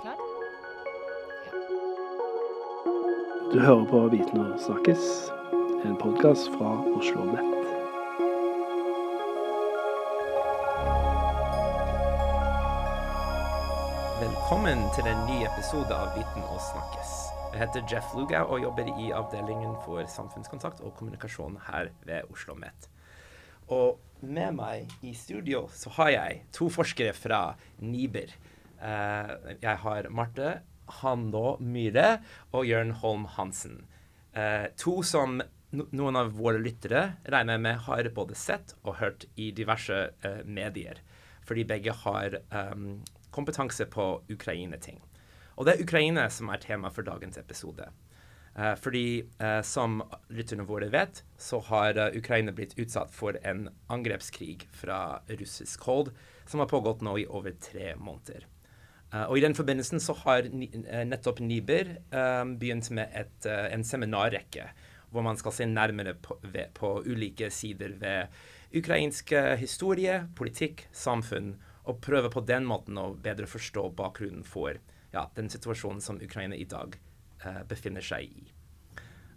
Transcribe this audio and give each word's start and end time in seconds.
Klar? 0.00 0.16
Du 3.52 3.60
hører 3.60 3.84
på 3.90 4.08
Viten 4.08 4.40
og 4.40 4.60
snakkes, 4.60 5.02
en 5.84 5.96
podkast 6.00 6.48
fra 6.54 6.70
Oslo 6.96 7.26
Nett. 7.28 7.52
Velkommen 14.22 14.80
til 14.96 15.12
en 15.12 15.22
ny 15.28 15.44
episode 15.44 15.92
av 15.92 16.16
Viten 16.16 16.48
og 16.48 16.60
snakkes. 16.70 17.14
Jeg 17.52 17.66
heter 17.66 17.88
Jeff 17.92 18.16
Lugau 18.16 18.48
og 18.48 18.62
jobber 18.64 18.88
i 18.96 19.12
avdelingen 19.12 19.76
for 19.84 20.08
samfunnskontakt 20.08 20.80
og 20.80 20.96
kommunikasjon 20.96 21.60
her 21.68 21.92
ved 22.08 22.24
Oslo 22.32 22.56
OsloMet. 22.56 22.95
Og 23.72 23.98
med 24.26 24.54
meg 24.56 24.92
i 25.04 25.12
studio 25.16 25.66
så 25.74 25.90
har 25.98 26.12
jeg 26.14 26.44
to 26.54 26.68
forskere 26.72 27.14
fra 27.16 27.40
NIBR. 27.82 28.32
Uh, 28.78 29.56
jeg 29.62 29.76
har 29.82 30.08
Marte 30.12 30.60
Handå 31.00 31.56
Myhre 31.60 32.20
og 32.54 32.66
Jørn 32.68 32.94
Holm 33.02 33.26
Hansen. 33.36 33.82
Uh, 34.36 34.68
to 34.78 35.00
som 35.06 35.40
no 35.76 35.88
noen 35.90 36.16
av 36.16 36.30
våre 36.36 36.60
lyttere 36.62 37.18
regner 37.26 37.58
med 37.58 37.82
har 37.88 38.06
både 38.14 38.36
sett 38.38 38.76
og 38.84 39.00
hørt 39.00 39.26
i 39.34 39.50
diverse 39.50 39.98
uh, 40.22 40.42
medier. 40.46 41.02
Fordi 41.46 41.66
begge 41.66 41.94
har 42.04 42.38
um, 42.50 43.02
kompetanse 43.34 43.86
på 43.90 44.06
Ukraine-ting. 44.32 44.98
Og 45.56 45.66
det 45.66 45.76
er 45.76 45.84
Ukraina 45.84 46.26
som 46.30 46.50
er 46.52 46.62
tema 46.62 46.90
for 46.92 47.06
dagens 47.06 47.38
episode. 47.38 47.86
Uh, 48.58 48.72
fordi 48.80 49.20
uh, 49.42 49.60
som 49.60 49.98
lytterne 50.32 50.64
våre 50.64 50.88
vet, 50.88 51.20
så 51.36 51.58
har 51.68 51.98
uh, 52.00 52.16
Ukraina 52.16 52.54
blitt 52.56 52.72
utsatt 52.80 53.12
for 53.12 53.36
en 53.44 53.66
angrepskrig 53.92 54.64
fra 54.72 55.20
russisk 55.28 55.84
hold 55.84 56.14
som 56.48 56.62
har 56.62 56.70
pågått 56.70 57.02
nå 57.04 57.18
i 57.20 57.26
over 57.28 57.52
tre 57.60 57.92
måneder. 58.00 58.46
og 59.26 59.38
I 59.38 59.42
den 59.42 59.54
forbindelsen 59.54 60.00
så 60.00 60.14
har 60.20 60.46
nettopp 61.04 61.40
Niber 61.40 61.88
begynt 62.58 62.90
med 62.94 63.10
et, 63.14 63.46
en 63.46 63.82
seminarrekke 63.84 64.68
hvor 65.10 65.24
man 65.26 65.38
skal 65.38 65.54
se 65.56 65.66
nærmere 65.66 66.14
på, 66.22 66.36
på 66.74 66.90
ulike 67.06 67.50
sider 67.50 67.96
ved 67.98 68.30
ukrainsk 68.78 69.32
historie, 69.58 70.20
politikk, 70.38 70.86
samfunn 70.92 71.56
og 71.84 71.98
prøve 72.04 72.30
på 72.30 72.44
den 72.46 72.66
måten 72.66 72.98
å 73.02 73.08
bedre 73.14 73.50
forstå 73.50 73.88
bakgrunnen 73.98 74.46
for 74.46 74.78
ja, 75.10 75.26
den 75.34 75.50
situasjonen 75.50 76.04
som 76.04 76.22
Ukraina 76.22 76.54
i 76.54 76.68
dag 76.70 76.94
befinner 77.68 78.04
seg 78.04 78.30
i. 78.30 78.46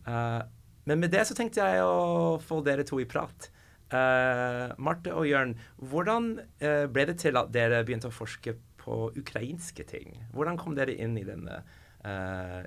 Uh, 0.07 0.41
men 0.89 1.01
med 1.03 1.11
det 1.13 1.25
så 1.27 1.35
tenkte 1.37 1.61
jeg 1.61 1.83
å 1.85 2.37
få 2.41 2.61
dere 2.65 2.85
to 2.87 3.01
i 3.01 3.07
prat. 3.09 3.49
Uh, 3.91 4.71
Marte 4.81 5.13
og 5.17 5.27
Jørn, 5.27 5.55
hvordan 5.81 6.31
ble 6.59 7.05
det 7.09 7.19
til 7.21 7.37
at 7.41 7.51
dere 7.53 7.83
begynte 7.85 8.09
å 8.09 8.15
forske 8.15 8.55
på 8.79 9.01
ukrainske 9.19 9.85
ting? 9.89 10.15
Hvordan 10.33 10.57
kom 10.61 10.77
dere 10.77 10.95
inn 10.95 11.17
i 11.19 11.27
denne 11.27 11.61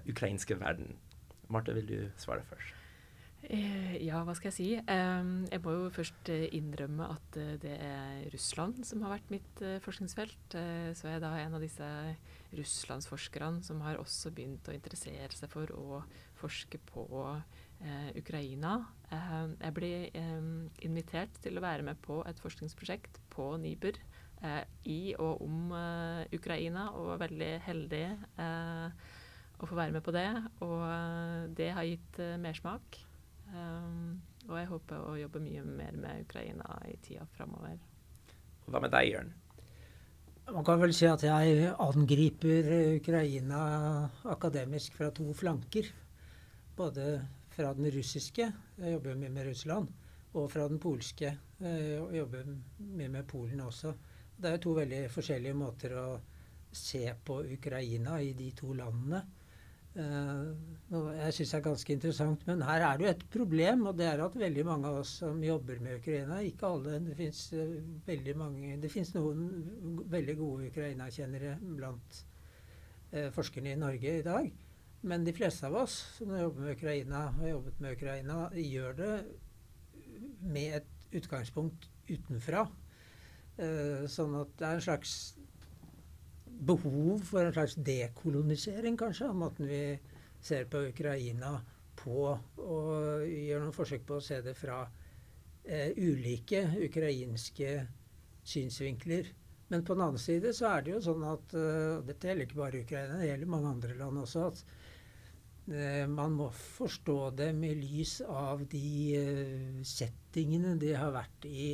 ukrainske 0.07 0.59
verden? 0.61 0.95
Marte, 1.53 1.75
vil 1.75 1.89
du 1.89 1.99
svare 2.21 2.45
først? 2.47 2.83
Eh, 3.43 3.97
ja, 4.07 4.21
hva 4.23 4.35
skal 4.39 4.53
jeg 4.53 4.55
si. 4.55 4.69
Jeg 4.79 5.63
må 5.65 5.75
jo 5.75 5.89
først 5.95 6.31
eh, 6.31 6.47
innrømme 6.55 7.09
at 7.11 7.39
eh, 7.41 7.57
det 7.63 7.75
er 7.75 8.29
Russland 8.31 8.85
som 8.87 9.03
har 9.03 9.17
vært 9.17 9.33
mitt 9.35 9.63
forskningsfelt. 9.83 10.57
Så 10.95 11.09
er 11.09 11.17
jeg 11.17 11.25
da 11.25 11.33
en 11.41 11.59
av 11.59 11.65
disse 11.65 11.89
russlandsforskerne 12.57 13.63
som 13.65 13.81
har 13.85 14.01
også 14.01 14.33
begynt 14.35 14.69
å 14.69 14.75
interessere 14.77 15.33
seg 15.35 15.51
for 15.53 15.71
å 15.77 16.03
forske 16.41 16.81
på 16.91 17.07
Ukraina. 18.19 18.75
Jeg 19.11 19.75
ble 19.77 19.93
invitert 20.85 21.41
til 21.43 21.59
å 21.59 21.65
være 21.65 21.87
med 21.87 22.01
på 22.05 22.21
et 22.29 22.43
forskningsprosjekt 22.43 23.21
på 23.33 23.55
NIBR 23.63 23.99
i 24.91 25.15
og 25.23 25.43
om 25.45 25.73
Ukraina, 26.35 26.91
og 26.99 27.13
var 27.15 27.25
veldig 27.25 27.53
heldig 27.67 28.05
å 28.43 29.69
få 29.71 29.79
være 29.79 29.95
med 29.97 30.05
på 30.05 30.15
det. 30.15 30.29
Og 30.67 30.83
det 31.59 31.71
har 31.75 31.89
gitt 31.89 32.23
mersmak. 32.43 33.01
Og 34.49 34.57
jeg 34.59 34.71
håper 34.71 35.07
å 35.07 35.19
jobbe 35.21 35.43
mye 35.45 35.63
mer 35.67 35.99
med 35.99 36.27
Ukraina 36.27 36.81
i 36.91 36.97
tida 37.05 37.27
framover. 37.37 37.79
Hva 38.67 38.81
med 38.83 38.93
deg, 38.95 39.11
Jørn? 39.11 39.33
Man 40.51 40.65
kan 40.67 40.81
vel 40.83 40.91
si 40.95 41.07
at 41.07 41.23
jeg 41.23 41.69
angriper 41.79 42.67
Ukraina 42.97 43.61
akademisk 44.33 44.97
fra 44.99 45.11
to 45.15 45.29
flanker. 45.39 45.87
Både 46.77 47.05
fra 47.53 47.71
den 47.77 47.87
russiske, 47.95 48.49
jeg 48.81 48.93
jobber 48.95 49.15
mye 49.21 49.31
med 49.31 49.47
Russland, 49.47 49.87
og 50.35 50.49
fra 50.51 50.67
den 50.69 50.81
polske, 50.83 51.31
jeg 51.61 52.17
jobber 52.17 52.49
mye 52.49 53.13
med 53.13 53.27
Polen 53.29 53.61
også. 53.61 53.93
Det 54.43 54.51
er 54.51 54.63
to 54.65 54.73
veldig 54.75 55.05
forskjellige 55.13 55.55
måter 55.55 55.95
å 56.01 56.07
se 56.73 57.05
på 57.25 57.39
Ukraina 57.55 58.19
i 58.25 58.33
de 58.35 58.51
to 58.57 58.73
landene. 58.75 59.23
Uh, 59.93 60.55
jeg 60.89 61.35
syns 61.37 61.51
er 61.53 61.65
ganske 61.67 61.93
interessant. 61.93 62.45
Men 62.49 62.65
her 62.65 62.85
er 62.87 62.99
det 62.99 63.05
jo 63.05 63.11
et 63.13 63.25
problem, 63.35 63.87
og 63.91 63.99
det 63.99 64.07
er 64.09 64.23
at 64.25 64.39
veldig 64.41 64.65
mange 64.65 64.89
av 64.89 65.03
oss 65.03 65.19
som 65.21 65.43
jobber 65.45 65.83
med 65.85 65.99
Ukraina 66.01 66.41
Ikke 66.47 66.71
alle. 66.71 67.01
Det 67.05 67.17
fins 67.19 67.43
uh, 67.53 67.77
veldig 68.07 68.37
mange 68.41 68.77
Det 68.81 68.93
fins 68.93 69.13
noen 69.17 69.43
veldig 70.13 70.37
gode 70.41 70.71
Ukraina-kjennere 70.73 71.59
blant 71.77 72.23
uh, 73.13 73.29
forskerne 73.37 73.75
i 73.75 73.81
Norge 73.81 74.19
i 74.19 74.25
dag. 74.25 74.49
Men 75.03 75.27
de 75.27 75.35
fleste 75.37 75.69
av 75.69 75.77
oss 75.83 75.99
som 76.17 76.33
jobber 76.39 76.69
med 76.69 76.77
Ukraina, 76.79 77.27
har 77.37 77.53
jobbet 77.53 77.81
med 77.83 77.97
Ukraina, 77.99 78.37
gjør 78.55 78.99
det 79.01 79.15
med 80.41 80.77
et 80.79 81.17
utgangspunkt 81.19 81.89
utenfra. 82.09 82.69
sånn 84.09 84.37
at 84.39 84.53
det 84.59 84.67
er 84.69 84.79
en 84.79 84.85
slags 84.85 85.17
behov 86.63 87.25
for 87.27 87.47
en 87.47 87.55
slags 87.55 87.75
dekolonisering, 87.75 88.97
kanskje, 88.99 89.29
av 89.29 89.39
måten 89.39 89.69
vi 89.71 89.83
ser 90.43 90.69
på 90.71 90.85
Ukraina 90.91 91.57
på. 91.99 92.33
Og 92.63 93.27
gjør 93.27 93.65
noen 93.65 93.77
forsøk 93.77 94.07
på 94.09 94.19
å 94.19 94.25
se 94.25 94.41
det 94.45 94.55
fra 94.59 94.83
eh, 95.65 95.91
ulike 95.99 96.65
ukrainske 96.87 97.75
synsvinkler. 98.43 99.33
Men 99.73 99.85
på 99.85 99.97
den 99.97 100.05
annen 100.05 100.21
side 100.21 100.53
så 100.53 100.69
er 100.69 100.83
det 100.85 100.93
jo 100.93 101.05
sånn 101.05 101.23
at 101.25 101.55
uh, 101.57 102.03
Dette 102.05 102.29
gjelder 102.29 102.45
ikke 102.45 102.59
bare 102.59 102.83
Ukraina, 102.83 103.21
det 103.23 103.31
gjelder 103.31 103.53
mange 103.55 103.71
andre 103.71 103.95
land 103.97 104.21
også. 104.21 104.43
at 104.51 104.59
uh, 105.73 106.05
man 106.13 106.35
må 106.37 106.51
forstå 106.53 107.17
det 107.39 107.47
med 107.57 107.81
lys 107.81 108.19
av 108.27 108.67
de 108.75 108.91
uh, 109.17 109.79
settingene 109.87 110.75
de 110.83 110.93
har 110.93 111.15
vært 111.15 111.49
i 111.49 111.71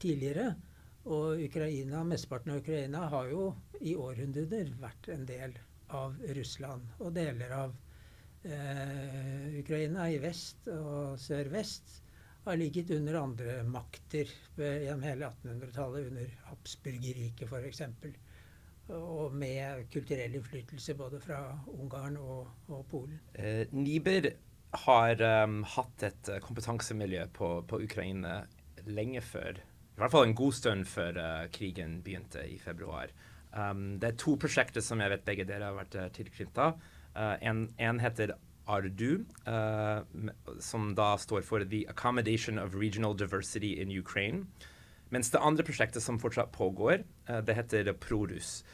tidligere. 0.00 0.54
Og 1.04 1.40
Ukraina, 1.44 2.00
mesteparten 2.04 2.54
av 2.54 2.62
Ukraina 2.62 3.08
har 3.12 3.28
jo 3.28 3.48
i 3.84 3.92
århundrer 3.96 4.70
vært 4.80 5.10
en 5.12 5.26
del 5.28 5.52
av 5.92 6.14
Russland. 6.36 6.94
Og 7.04 7.12
deler 7.12 7.52
av 7.52 7.74
eh, 8.48 9.58
Ukraina 9.60 10.08
i 10.08 10.16
vest 10.22 10.70
og 10.72 11.18
sør-vest 11.20 12.00
har 12.44 12.56
ligget 12.60 12.92
under 12.96 13.18
andre 13.20 13.58
makter 13.68 14.32
gjennom 14.56 15.04
hele 15.04 15.28
1800-tallet, 15.28 16.08
under 16.08 16.32
Habsburgerriket 16.48 17.52
f.eks. 17.52 17.84
Og 18.94 19.36
med 19.36 19.86
kulturell 19.92 20.36
innflytelse 20.36 20.96
både 20.96 21.20
fra 21.24 21.38
Ungarn 21.72 22.18
og, 22.20 22.48
og 22.68 22.84
Polen. 22.88 23.20
Eh, 23.32 23.64
Niber 23.72 24.32
har 24.88 25.20
um, 25.44 25.62
hatt 25.76 26.02
et 26.04 26.32
kompetansemiljø 26.44 27.28
på, 27.36 27.54
på 27.68 27.80
Ukraina 27.84 28.42
lenge 28.84 29.22
før 29.24 29.60
i 29.94 30.00
hvert 30.02 30.10
fall 30.10 30.26
en 30.26 30.34
god 30.34 30.52
stund 30.52 30.88
før 30.90 31.18
uh, 31.18 31.46
krigen 31.54 32.00
begynte 32.02 32.42
i 32.50 32.58
februar. 32.58 33.12
Um, 33.52 34.00
det 34.02 34.08
er 34.08 34.16
to 34.18 34.34
prosjekter 34.40 34.82
som 34.82 35.00
jeg 35.00 35.12
vet 35.12 35.26
begge 35.26 35.46
dere 35.46 35.70
har 35.70 35.76
vært 35.76 35.94
uh, 35.94 36.08
tilknyttet. 36.14 36.80
Uh, 37.14 37.36
en, 37.38 37.68
en, 37.78 38.00
heter 38.02 38.34
ARDU, 38.66 39.26
som 40.58 40.94
da 40.96 41.18
står 41.20 41.42
for 41.44 41.60
The 41.68 41.82
Accommodation 41.86 42.58
of 42.58 42.74
Regional 42.74 43.12
Diversity 43.14 43.74
in 43.76 43.92
Ukraine. 43.92 44.46
Mens 45.12 45.28
det 45.30 45.42
andre 45.44 45.62
prosjektet 45.62 46.02
som 46.02 46.16
fortsatt 46.18 46.48
pågår, 46.52 47.04
det 47.44 47.54
heter 47.58 47.92
ProRus. 47.92 48.64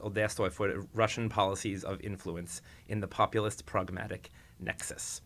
Og 0.00 0.14
det 0.16 0.30
står 0.32 0.48
for 0.48 0.72
Russian 0.96 1.28
Policies 1.28 1.84
of 1.84 2.00
Influence 2.00 2.62
in 2.88 3.02
the 3.02 3.06
Populist 3.06 3.66
Pragmatic 3.66 4.30
Nexus. 4.58 5.22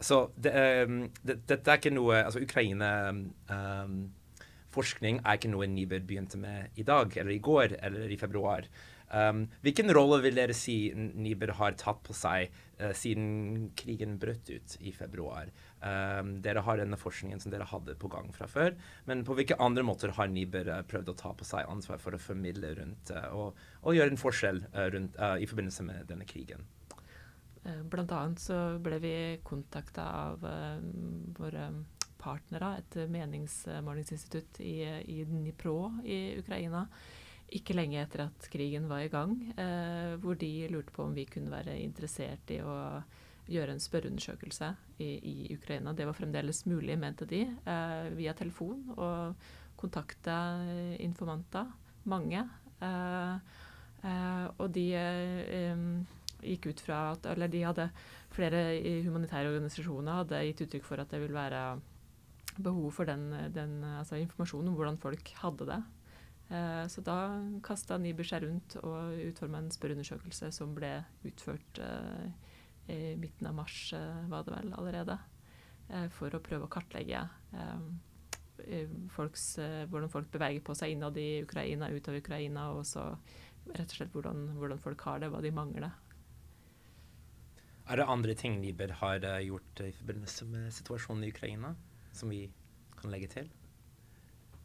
Så 0.00 0.30
det, 0.36 0.84
um, 0.84 1.12
det, 1.22 1.48
dette 1.48 1.70
er 1.70 1.78
ikke 1.78 1.94
noe 1.94 2.24
Altså 2.24 2.42
Ukraina 2.42 3.10
um, 3.14 4.10
forskning 4.74 5.22
er 5.22 5.38
ikke 5.38 5.52
noe 5.52 5.68
Niber 5.70 6.02
begynte 6.04 6.40
med 6.40 6.74
i 6.80 6.86
dag, 6.86 7.14
eller 7.16 7.32
i 7.34 7.42
går, 7.42 7.78
eller 7.80 8.10
i 8.10 8.20
februar. 8.20 8.68
Um, 9.14 9.44
hvilken 9.62 9.92
rolle 9.94 10.18
vil 10.24 10.38
dere 10.38 10.54
si 10.56 10.88
Niber 10.96 11.52
har 11.58 11.76
tatt 11.78 12.00
på 12.06 12.14
seg 12.16 12.48
uh, 12.80 12.90
siden 12.96 13.68
krigen 13.78 14.16
brøt 14.18 14.48
ut 14.50 14.76
i 14.80 14.90
februar? 14.96 15.50
Um, 15.84 16.38
dere 16.42 16.64
har 16.64 16.80
denne 16.80 16.98
forskningen 16.98 17.42
som 17.42 17.52
dere 17.52 17.68
hadde 17.68 17.94
på 18.00 18.10
gang 18.10 18.32
fra 18.34 18.48
før, 18.50 18.74
men 19.06 19.22
på 19.26 19.36
hvilke 19.38 19.58
andre 19.62 19.84
måter 19.86 20.14
har 20.16 20.32
Niber 20.32 20.70
uh, 20.72 20.80
prøvd 20.88 21.12
å 21.12 21.18
ta 21.20 21.34
på 21.36 21.46
seg 21.46 21.68
ansvar 21.70 22.00
for 22.02 22.16
å 22.16 22.22
formidle 22.22 22.72
rundt 22.80 23.12
uh, 23.14 23.28
og, 23.36 23.60
og, 23.82 23.92
gjøre 23.94 24.16
en 24.16 24.20
forskjell 24.24 24.64
rundt, 24.94 25.20
i 25.38 25.46
forbindelse 25.46 25.84
med 25.86 26.08
denne 26.08 26.26
krigen? 26.26 26.64
Blant 27.64 28.10
annet 28.12 28.40
så 28.42 28.56
ble 28.82 28.98
vi 29.00 29.14
kontakta 29.46 30.04
av 30.04 30.42
våre 31.38 31.68
partnere, 32.24 32.78
et 32.80 32.96
meningsmålingsinstitutt 33.12 34.62
i, 34.64 34.78
i 35.14 35.20
Dnipro 35.28 35.76
i 36.04 36.38
Ukraina, 36.40 36.86
ikke 37.54 37.76
lenge 37.76 38.00
etter 38.00 38.24
at 38.24 38.48
krigen 38.50 38.88
var 38.90 39.04
i 39.04 39.12
gang, 39.12 39.36
eh, 39.60 40.14
hvor 40.22 40.38
de 40.40 40.52
lurte 40.72 40.94
på 40.94 41.04
om 41.04 41.12
vi 41.14 41.28
kunne 41.28 41.52
være 41.52 41.76
interessert 41.82 42.50
i 42.50 42.62
å 42.64 42.78
gjøre 43.44 43.74
en 43.74 43.82
spørreundersøkelse 43.82 44.70
i, 45.04 45.10
i 45.20 45.36
Ukraina. 45.54 45.92
Det 45.92 46.06
var 46.08 46.16
fremdeles 46.16 46.64
mulig, 46.66 46.96
mente 46.98 47.28
de, 47.28 47.44
eh, 47.44 48.08
via 48.16 48.32
telefon, 48.34 48.80
og 48.96 49.52
kontakte 49.76 50.34
informanter. 51.04 51.68
Mange. 52.08 52.42
Eh, 52.80 53.34
eh, 54.04 54.44
og 54.58 54.68
de 54.74 54.86
eh, 54.98 55.86
gikk 56.44 56.68
ut 56.72 56.82
fra 56.84 56.98
at 57.14 57.26
Eller 57.32 57.48
de 57.48 57.62
hadde 57.64 57.88
flere 58.34 58.60
humanitære 59.06 59.52
organisasjoner 59.52 60.20
hadde 60.20 60.42
gitt 60.48 60.64
uttrykk 60.66 60.88
for 60.88 61.00
at 61.00 61.12
det 61.14 61.22
vil 61.22 61.36
være 61.36 61.60
behov 62.62 62.92
for 62.94 63.08
den, 63.08 63.30
den 63.54 63.80
altså 63.84 64.18
informasjonen 64.20 64.70
om 64.70 64.78
hvordan 64.78 65.00
folk 65.02 65.32
hadde 65.40 65.68
det. 65.72 65.82
Eh, 66.48 66.86
så 66.88 67.00
da 67.00 67.18
kasta 67.64 67.96
Niber 67.98 68.26
seg 68.28 68.44
rundt 68.44 68.76
og 68.82 69.14
utforma 69.30 69.62
en 69.62 69.72
spørreundersøkelse 69.72 70.50
som 70.52 70.74
ble 70.76 70.98
utført 71.24 71.80
eh, 71.80 72.26
i 72.92 73.14
midten 73.16 73.48
av 73.48 73.56
mars, 73.56 73.78
eh, 73.96 74.26
var 74.28 74.44
det 74.44 74.58
vel 74.58 74.74
allerede, 74.76 75.20
for 76.16 76.32
å 76.32 76.40
prøve 76.40 76.64
å 76.64 76.72
kartlegge 76.72 77.18
folks, 79.12 79.42
hvordan 79.92 80.08
folk 80.08 80.30
beveger 80.32 80.62
på 80.64 80.72
seg 80.78 80.94
innad 80.94 81.18
i 81.20 81.42
Ukraina, 81.44 81.90
ut 81.92 82.08
av 82.08 82.16
Ukraina, 82.16 82.62
og 82.72 82.86
så 82.88 83.02
rett 83.66 83.92
og 83.92 83.98
slett 83.98 84.16
hvordan, 84.16 84.46
hvordan 84.56 84.80
folk 84.80 85.04
har 85.04 85.20
det, 85.20 85.28
hva 85.28 85.42
de 85.44 85.52
mangler. 85.52 85.92
Er 87.84 88.00
det 88.00 88.08
andre 88.08 88.32
ting 88.40 88.56
Niber 88.62 88.96
har 89.02 89.28
gjort 89.44 89.84
i 89.84 89.90
forbindelse 89.92 90.48
med 90.48 90.72
situasjonen 90.72 91.28
i 91.28 91.34
Ukraina, 91.34 91.74
som 92.14 92.32
vi 92.32 92.46
kan 93.00 93.12
legge 93.14 93.30
til? 93.32 93.50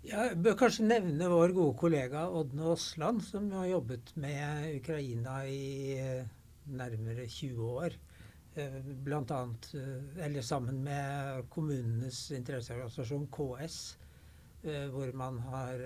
Jeg 0.08 0.38
bør 0.40 0.56
kanskje 0.62 0.88
nevne 0.88 1.28
vår 1.28 1.52
gode 1.58 1.76
kollega 1.82 2.28
Ådne 2.32 2.70
Aasland, 2.72 3.20
som 3.26 3.50
har 3.52 3.68
jobbet 3.68 4.14
med 4.16 4.70
Ukraina 4.78 5.42
i 5.44 5.98
nærmere 6.70 7.28
20 7.28 7.74
år. 7.84 7.98
Eh, 8.56 8.80
blant 9.06 9.32
annet, 9.32 9.74
eh, 9.74 10.26
eller 10.26 10.42
sammen 10.42 10.84
med 10.84 11.50
kommunenes 11.50 12.32
interesseorganisasjon 12.32 13.28
KS, 13.32 13.98
eh, 14.64 14.88
hvor 14.90 15.12
man 15.14 15.38
har 15.40 15.84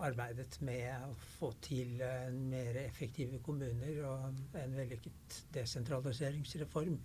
arbeidet 0.00 0.58
med 0.60 0.90
å 1.06 1.14
få 1.38 1.52
til 1.62 2.02
mer 2.32 2.76
effektive 2.82 3.38
kommuner 3.42 4.02
og 4.04 4.58
en 4.64 4.74
vellykket 4.76 5.38
desentraliseringsreform 5.54 6.98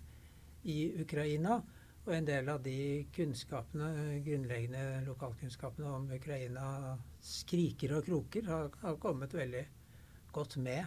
i 0.64 0.78
Ukraina. 1.00 1.62
Og 2.02 2.14
en 2.16 2.26
del 2.26 2.48
av 2.50 2.64
de 2.64 3.04
kunnskapene, 3.14 4.18
grunnleggende 4.26 5.04
lokalkunnskapene 5.06 5.92
om 6.00 6.08
Ukraina, 6.16 6.96
skriker 7.22 7.94
og 7.98 8.08
kroker, 8.08 8.48
har, 8.50 8.72
har 8.82 8.98
kommet 9.02 9.36
veldig 9.38 9.62
godt 10.34 10.56
med. 10.64 10.82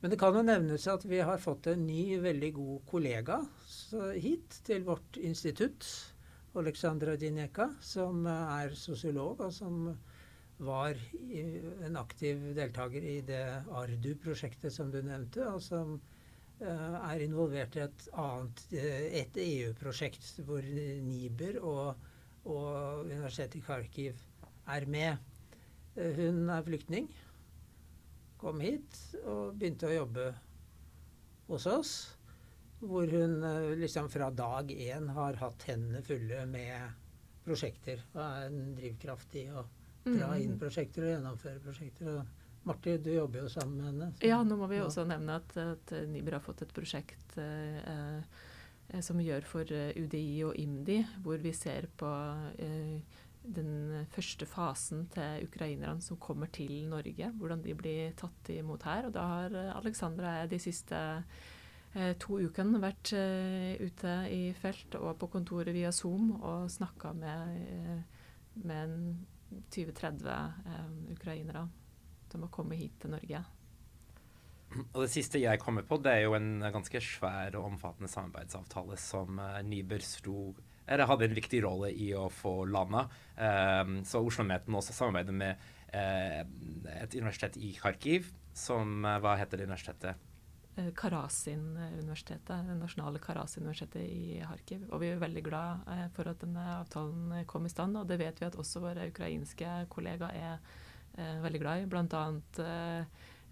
Men 0.00 0.12
det 0.12 0.18
kan 0.18 0.34
jo 0.34 0.42
nevnes 0.42 0.88
at 0.90 1.06
vi 1.06 1.22
har 1.22 1.38
fått 1.40 1.70
en 1.70 1.86
ny, 1.86 2.18
veldig 2.20 2.50
god 2.58 2.82
kollega 2.90 3.38
hit 4.18 4.58
til 4.66 4.84
vårt 4.88 5.16
institutt. 5.22 5.86
Aleksandra 6.56 7.14
Dineka, 7.20 7.68
som 7.84 8.26
er 8.26 8.74
sosiolog, 8.80 9.42
og 9.44 9.52
som 9.52 9.90
var 10.64 10.96
en 11.84 11.98
aktiv 12.00 12.40
deltaker 12.56 13.04
i 13.04 13.18
det 13.28 13.42
ARDU-prosjektet 13.68 14.72
som 14.72 14.90
du 14.90 15.02
nevnte, 15.04 15.44
og 15.52 15.60
som 15.62 15.98
er 16.60 17.22
involvert 17.24 17.76
i 17.76 17.82
et 17.84 18.06
annet 18.16 18.62
uh, 18.72 19.06
et 19.20 19.38
EU-prosjekt 19.42 20.38
hvor 20.46 20.64
Niber 21.04 21.58
og, 21.60 22.06
og 22.48 23.02
Universitetet 23.04 23.58
i 23.60 23.64
Kharkiv 23.66 24.22
er 24.72 24.86
med. 24.88 25.20
Uh, 25.98 26.12
hun 26.16 26.48
er 26.48 26.64
flyktning 26.64 27.10
kom 28.40 28.60
hit 28.62 28.98
og 29.24 29.56
begynte 29.56 29.88
å 29.88 29.96
jobbe 29.96 30.28
hos 31.48 31.66
oss. 31.70 31.94
Hvor 32.76 33.08
hun 33.08 33.40
eh, 33.46 33.72
liksom 33.80 34.10
fra 34.12 34.28
dag 34.36 34.70
én 34.72 35.08
har 35.16 35.38
hatt 35.40 35.64
hendene 35.70 36.02
fulle 36.04 36.44
med 36.50 37.02
prosjekter. 37.46 38.02
Og 38.14 38.20
er 38.22 38.50
en 38.50 38.74
drivkraft 38.76 39.38
i 39.40 39.46
å 39.48 39.64
dra 40.06 40.34
mm. 40.34 40.42
inn 40.42 40.58
prosjekter 40.60 41.06
og 41.06 41.14
gjennomføre 41.14 41.62
prosjekter. 41.64 42.18
Og 42.20 42.45
Marti, 42.66 42.96
du 42.98 43.12
jobber 43.14 43.44
jo 43.44 43.48
sammen 43.52 43.76
med 43.78 43.86
henne. 43.86 44.08
Ja, 44.26 44.40
nå 44.42 44.56
må 44.58 44.66
vi 44.70 44.80
også 44.82 45.04
nevne 45.06 45.38
at, 45.38 45.52
at 45.60 45.92
Niber 46.10 46.40
har 46.40 46.42
fått 46.42 46.64
et 46.66 46.74
prosjekt 46.74 47.36
eh, 47.38 48.18
eh, 48.18 49.02
som 49.06 49.20
vi 49.20 49.28
gjør 49.28 49.46
for 49.46 49.70
eh, 49.70 49.94
UDI 49.94 50.40
og 50.48 50.58
IMDi, 50.58 50.98
hvor 51.22 51.38
vi 51.44 51.52
ser 51.54 51.86
på 52.00 52.10
eh, 52.58 53.22
den 53.46 54.02
første 54.10 54.48
fasen 54.50 55.06
til 55.14 55.46
ukrainerne 55.46 56.02
som 56.02 56.18
kommer 56.18 56.50
til 56.50 56.88
Norge. 56.90 57.30
Hvordan 57.38 57.62
de 57.62 57.76
blir 57.78 58.18
tatt 58.18 58.50
imot 58.50 58.82
her. 58.88 59.06
Og 59.06 59.14
da 59.14 59.28
har 59.30 59.56
Alexandra 59.76 60.32
og 60.32 60.40
jeg 60.40 60.52
de 60.56 60.62
siste 60.66 61.04
eh, 61.94 62.12
to 62.18 62.42
ukene 62.42 62.82
vært 62.82 63.14
eh, 63.14 63.78
ute 63.78 64.18
i 64.34 64.42
felt 64.58 64.98
og 64.98 65.14
på 65.22 65.30
kontoret 65.38 65.70
via 65.76 65.94
Zoom 65.94 66.34
og 66.40 66.66
snakka 66.74 67.14
med, 67.14 67.64
eh, 67.70 68.30
med 68.66 69.00
20-30 69.70 70.30
eh, 70.34 70.86
ukrainere 71.14 71.68
som 72.36 72.46
å 72.46 72.52
komme 72.52 72.78
hit 72.78 73.00
til 73.02 73.16
Norge. 73.16 73.42
Og 74.92 75.02
Det 75.06 75.10
siste 75.10 75.40
jeg 75.40 75.60
kommer 75.62 75.86
på, 75.88 75.98
det 76.04 76.12
er 76.12 76.24
jo 76.26 76.36
en 76.36 76.60
ganske 76.60 77.00
svær 77.00 77.56
og 77.56 77.72
omfattende 77.72 78.10
samarbeidsavtale 78.12 78.98
som 79.00 79.40
uh, 79.40 79.60
Nyber 79.64 80.04
sto 80.04 80.50
eller 80.86 81.08
hadde 81.10 81.26
en 81.26 81.34
viktig 81.34 81.62
rolle 81.64 81.90
i 81.90 82.12
å 82.14 82.28
få 82.30 82.60
landa. 82.70 83.06
Um, 83.34 83.98
så 84.06 84.22
Oslo-meten 84.22 84.74
også 84.78 84.94
samarbeider 84.94 85.34
med 85.34 85.64
uh, 85.90 86.42
et 87.00 87.16
universitet 87.18 87.58
i 87.58 87.72
Kharkiv, 87.78 88.30
som 88.54 89.02
uh, 89.02 89.16
Hva 89.22 89.36
heter 89.40 89.58
det 89.58 89.66
universitetet? 89.66 90.22
Eh, 90.76 90.92
Karasin-universitetet, 90.94 92.68
det 92.68 92.78
nasjonale 92.78 93.18
Karasin-universitetet 93.24 94.02
i 94.04 94.38
Kharkiv. 94.44 94.86
Og 94.92 95.02
vi 95.02 95.10
er 95.10 95.22
veldig 95.22 95.42
glad 95.46 95.86
for 96.14 96.30
at 96.30 96.42
denne 96.44 96.66
avtalen 96.76 97.46
kom 97.50 97.66
i 97.66 97.72
stand, 97.72 97.98
og 97.98 98.06
det 98.10 98.20
vet 98.22 98.42
vi 98.42 98.46
at 98.46 98.58
også 98.60 98.84
våre 98.84 99.08
ukrainske 99.10 99.78
kollegaer 99.90 100.36
er 100.52 100.84
veldig 101.16 101.60
glad 101.62 101.82
i. 101.82 101.88
Blant 101.90 102.14
annet 102.14 102.60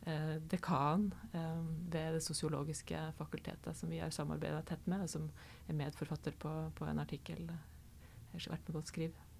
eh, 0.06 0.36
dekan 0.50 1.14
eh, 1.32 1.60
ved 1.90 2.14
Det 2.14 2.20
sosiologiske 2.20 3.12
fakultetet, 3.18 3.76
som 3.76 3.90
vi 3.90 3.98
har 3.98 4.10
samarbeida 4.10 4.62
tett 4.62 4.86
med, 4.86 5.02
og 5.02 5.10
som 5.10 5.30
er 5.68 5.78
medforfatter 5.78 6.34
på, 6.38 6.50
på 6.76 6.88
en 6.88 7.00
artikkel 7.00 7.46
jeg 8.34 8.48
har 8.48 8.56
vært 8.56 8.68
med 8.68 8.74
på 8.74 8.82
å 8.82 8.88
skrive. 8.88 9.30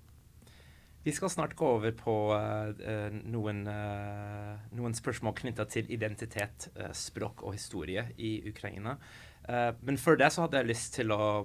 Vi 1.05 1.13
skal 1.13 1.29
snart 1.29 1.57
gå 1.59 1.67
over 1.69 1.93
på 1.93 2.13
uh, 2.33 3.17
noen, 3.29 3.67
uh, 3.69 4.55
noen, 4.73 4.95
spørsmål 4.97 5.35
knytta 5.43 5.67
til 5.69 5.91
identitet, 5.93 6.71
uh, 6.79 6.95
språk 6.97 7.43
og 7.45 7.59
historie 7.59 8.07
i 8.17 8.39
Ukraina. 8.49 8.97
men 9.85 9.99
før 10.01 10.17
det 10.17 10.31
så 10.33 10.47
hadde 10.47 10.57
jeg 10.57 10.69
lyst 10.71 10.95
til 10.95 11.13
å 11.13 11.45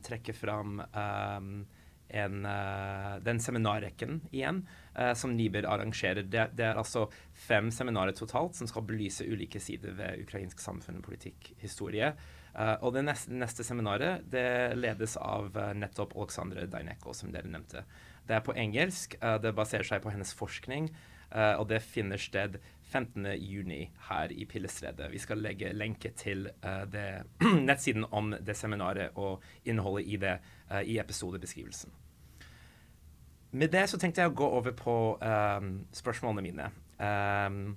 trekke 0.00 0.32
fram 0.32 0.78
um, 0.80 1.66
en, 2.08 2.44
uh, 2.46 3.16
den 3.24 3.40
seminarrekken 3.40 4.20
igjen, 4.30 4.62
uh, 4.98 5.12
som 5.14 5.34
Niber 5.36 5.66
arrangerer. 5.68 6.22
Det, 6.22 6.48
det, 6.54 6.66
er 6.68 6.80
altså 6.80 7.06
fem 7.46 7.70
seminarer 7.74 8.14
totalt 8.16 8.56
som 8.58 8.70
skal 8.70 8.86
belyse 8.88 9.26
ulike 9.26 9.60
sider 9.62 9.96
ved 9.98 10.24
ukrainsk 10.24 10.62
samfunn, 10.62 11.02
politikk, 11.04 11.52
historie. 11.62 12.12
Uh, 12.54 12.76
og 12.84 12.94
det 12.94 13.04
neste, 13.08 13.34
neste, 13.34 13.66
seminaret 13.66 14.26
det 14.30 14.76
ledes 14.78 15.16
av 15.18 15.56
nettopp 15.74 16.14
Aleksandr 16.16 16.68
Dajneko, 16.70 17.16
som 17.16 17.32
dere 17.34 17.50
nevnte. 17.50 17.84
Det 18.24 18.38
er 18.38 18.44
på 18.44 18.54
engelsk. 18.56 19.18
det 19.20 19.50
baserer 19.52 19.84
seg 19.84 20.00
på 20.00 20.08
hennes 20.08 20.30
forskning, 20.32 20.86
og 21.58 21.66
det 21.68 21.82
finner 21.84 22.16
sted 22.16 22.54
15.6 22.88 23.90
her 24.06 24.32
i 24.32 24.46
Pillestredet. 24.48 25.10
Vi 25.12 25.20
skal 25.20 25.42
legge 25.44 25.74
lenke 25.76 26.14
til 26.16 26.46
det, 26.88 27.04
nettsiden 27.68 28.06
om 28.16 28.32
det 28.40 28.56
seminaret 28.56 29.12
og 29.20 29.44
innholdet 29.68 30.08
i 30.08 30.16
det 30.24 30.38
i 30.84 30.98
episodebeskrivelsen. 30.98 31.92
Med 33.54 33.70
det 33.70 33.84
så 33.86 33.98
tenkte 34.02 34.24
jeg 34.24 34.32
å 34.32 34.34
gå 34.34 34.46
over 34.56 34.74
på 34.74 34.94
um, 35.22 35.74
spørsmålene 35.94 36.42
mine. 36.42 36.64
Um, 36.98 37.76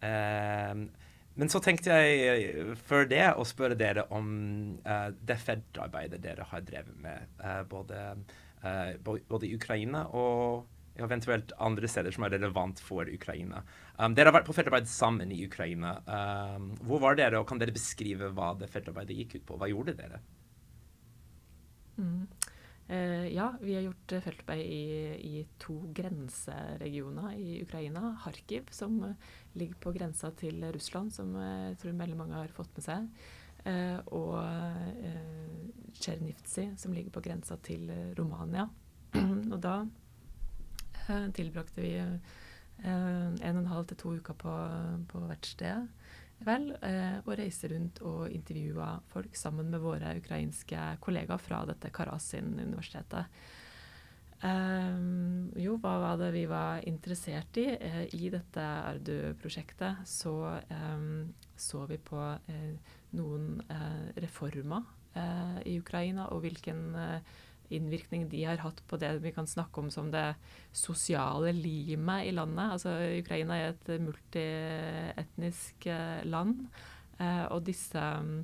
um, 0.00 0.84
men 1.36 1.52
så 1.52 1.60
tenkte 1.64 1.98
jeg 2.00 2.76
før 2.80 3.08
det 3.08 3.26
å 3.36 3.44
spørre 3.48 3.76
dere 3.76 4.06
om 4.12 4.26
uh, 4.86 5.10
det 5.12 5.36
feltarbeidet 5.40 6.20
dere 6.24 6.48
har 6.48 6.64
drevet 6.64 6.96
med, 7.04 7.28
uh, 7.44 7.60
både, 7.68 8.02
uh, 8.64 8.92
både, 9.04 9.48
i 9.48 9.54
Ukraina 9.56 10.06
og 10.16 10.64
eventuelt 10.96 11.52
andre 11.60 11.88
steder 11.88 12.12
som 12.12 12.24
er 12.24 12.36
relevant 12.38 12.80
for 12.80 13.08
Ukraina. 13.08 13.60
Um, 13.98 14.16
dere 14.16 14.32
har 14.32 14.38
vært 14.38 14.48
på 14.48 14.56
feltarbeid 14.56 14.88
sammen 14.88 15.32
i 15.32 15.42
Ukraina. 15.44 15.98
Um, 16.08 16.72
hvor 16.88 17.04
var 17.04 17.20
dere, 17.20 17.40
og 17.40 17.48
kan 17.52 17.60
dere 17.60 17.76
beskrive 17.76 18.32
hva 18.32 18.54
det 18.56 18.72
feltarbeidet 18.72 19.20
gikk 19.20 19.38
ut 19.38 19.50
på? 19.52 19.60
Hva 19.60 19.68
gjorde 19.72 19.96
dere? 20.00 20.24
Mm. 21.96 22.26
Uh, 22.90 23.26
ja, 23.32 23.54
vi 23.60 23.74
har 23.74 23.84
gjort 23.86 24.14
feltarbeid 24.24 24.64
i, 24.66 24.86
i, 25.38 25.44
to 25.62 25.78
grenseregioner 25.94 27.36
i 27.38 27.62
Ukraina. 27.62 28.16
Kharkiv, 28.24 28.68
som 28.74 28.98
uh, 29.04 29.14
ligger 29.56 29.78
på 29.80 29.94
grensa 29.96 30.32
til 30.36 30.64
Russland, 30.74 31.12
som 31.14 31.32
jeg 31.38 31.78
tror 31.80 31.96
veldig 32.02 32.18
mange 32.18 32.36
har 32.40 32.52
fått 32.52 32.74
med 32.76 32.86
seg. 32.88 33.08
og 34.10 34.32
Tsjernivtsi, 35.94 36.64
som 36.76 36.92
ligger 36.92 37.14
på 37.14 37.20
grensa 37.22 37.56
til 37.62 37.86
Romania. 38.18 38.66
og 39.52 39.58
da 39.62 39.76
tilbrakte 41.36 41.84
vi 41.84 41.92
en 42.02 42.18
og 43.38 43.60
en 43.60 43.70
halv 43.70 43.86
til 43.86 44.00
to 44.00 44.16
uker 44.18 44.34
på, 44.34 44.56
på 45.12 45.22
verkstedet. 45.28 45.86
Vel, 46.42 46.70
og 47.22 47.32
reiste 47.38 47.68
rundt 47.70 48.00
og 48.02 48.32
intervjue 48.34 48.86
folk 49.12 49.36
sammen 49.38 49.68
med 49.70 49.82
våre 49.82 50.16
ukrainske 50.18 50.86
kollegaer 51.04 51.42
fra 51.42 51.60
dette 51.68 51.90
Karasin-universitetet. 51.94 53.30
Um, 54.42 55.52
jo, 55.54 55.76
hva 55.78 55.92
var 56.02 56.16
det 56.18 56.32
vi 56.34 56.42
var 56.50 56.82
interessert 56.90 57.54
i? 57.62 57.68
Eh, 57.76 58.00
I 58.18 58.30
dette 58.32 58.62
Ardu-prosjektet 58.88 60.02
så 60.08 60.34
um, 60.66 61.30
så 61.54 61.84
vi 61.86 62.00
på 62.02 62.18
eh, 62.50 62.72
noen 63.14 63.60
eh, 63.70 64.10
reformer 64.24 64.98
i 65.68 65.74
Ukraina, 65.76 66.30
og 66.32 66.40
hvilken 66.40 66.94
innvirkning 67.76 68.28
de 68.30 68.44
har 68.46 68.62
hatt 68.62 68.82
på 68.88 68.98
det 69.00 69.14
vi 69.24 69.32
kan 69.34 69.48
snakke 69.48 69.82
om 69.82 69.90
som 69.92 70.10
det 70.12 70.34
sosiale 70.72 71.52
limet 71.56 72.28
i 72.28 72.34
landet. 72.36 72.76
Altså, 72.76 72.96
Ukraina 73.18 73.58
er 73.58 73.72
et 73.72 73.92
multietnisk 74.02 75.88
land, 76.28 76.66
og 77.22 77.60
disse 77.66 78.02
um, 78.18 78.42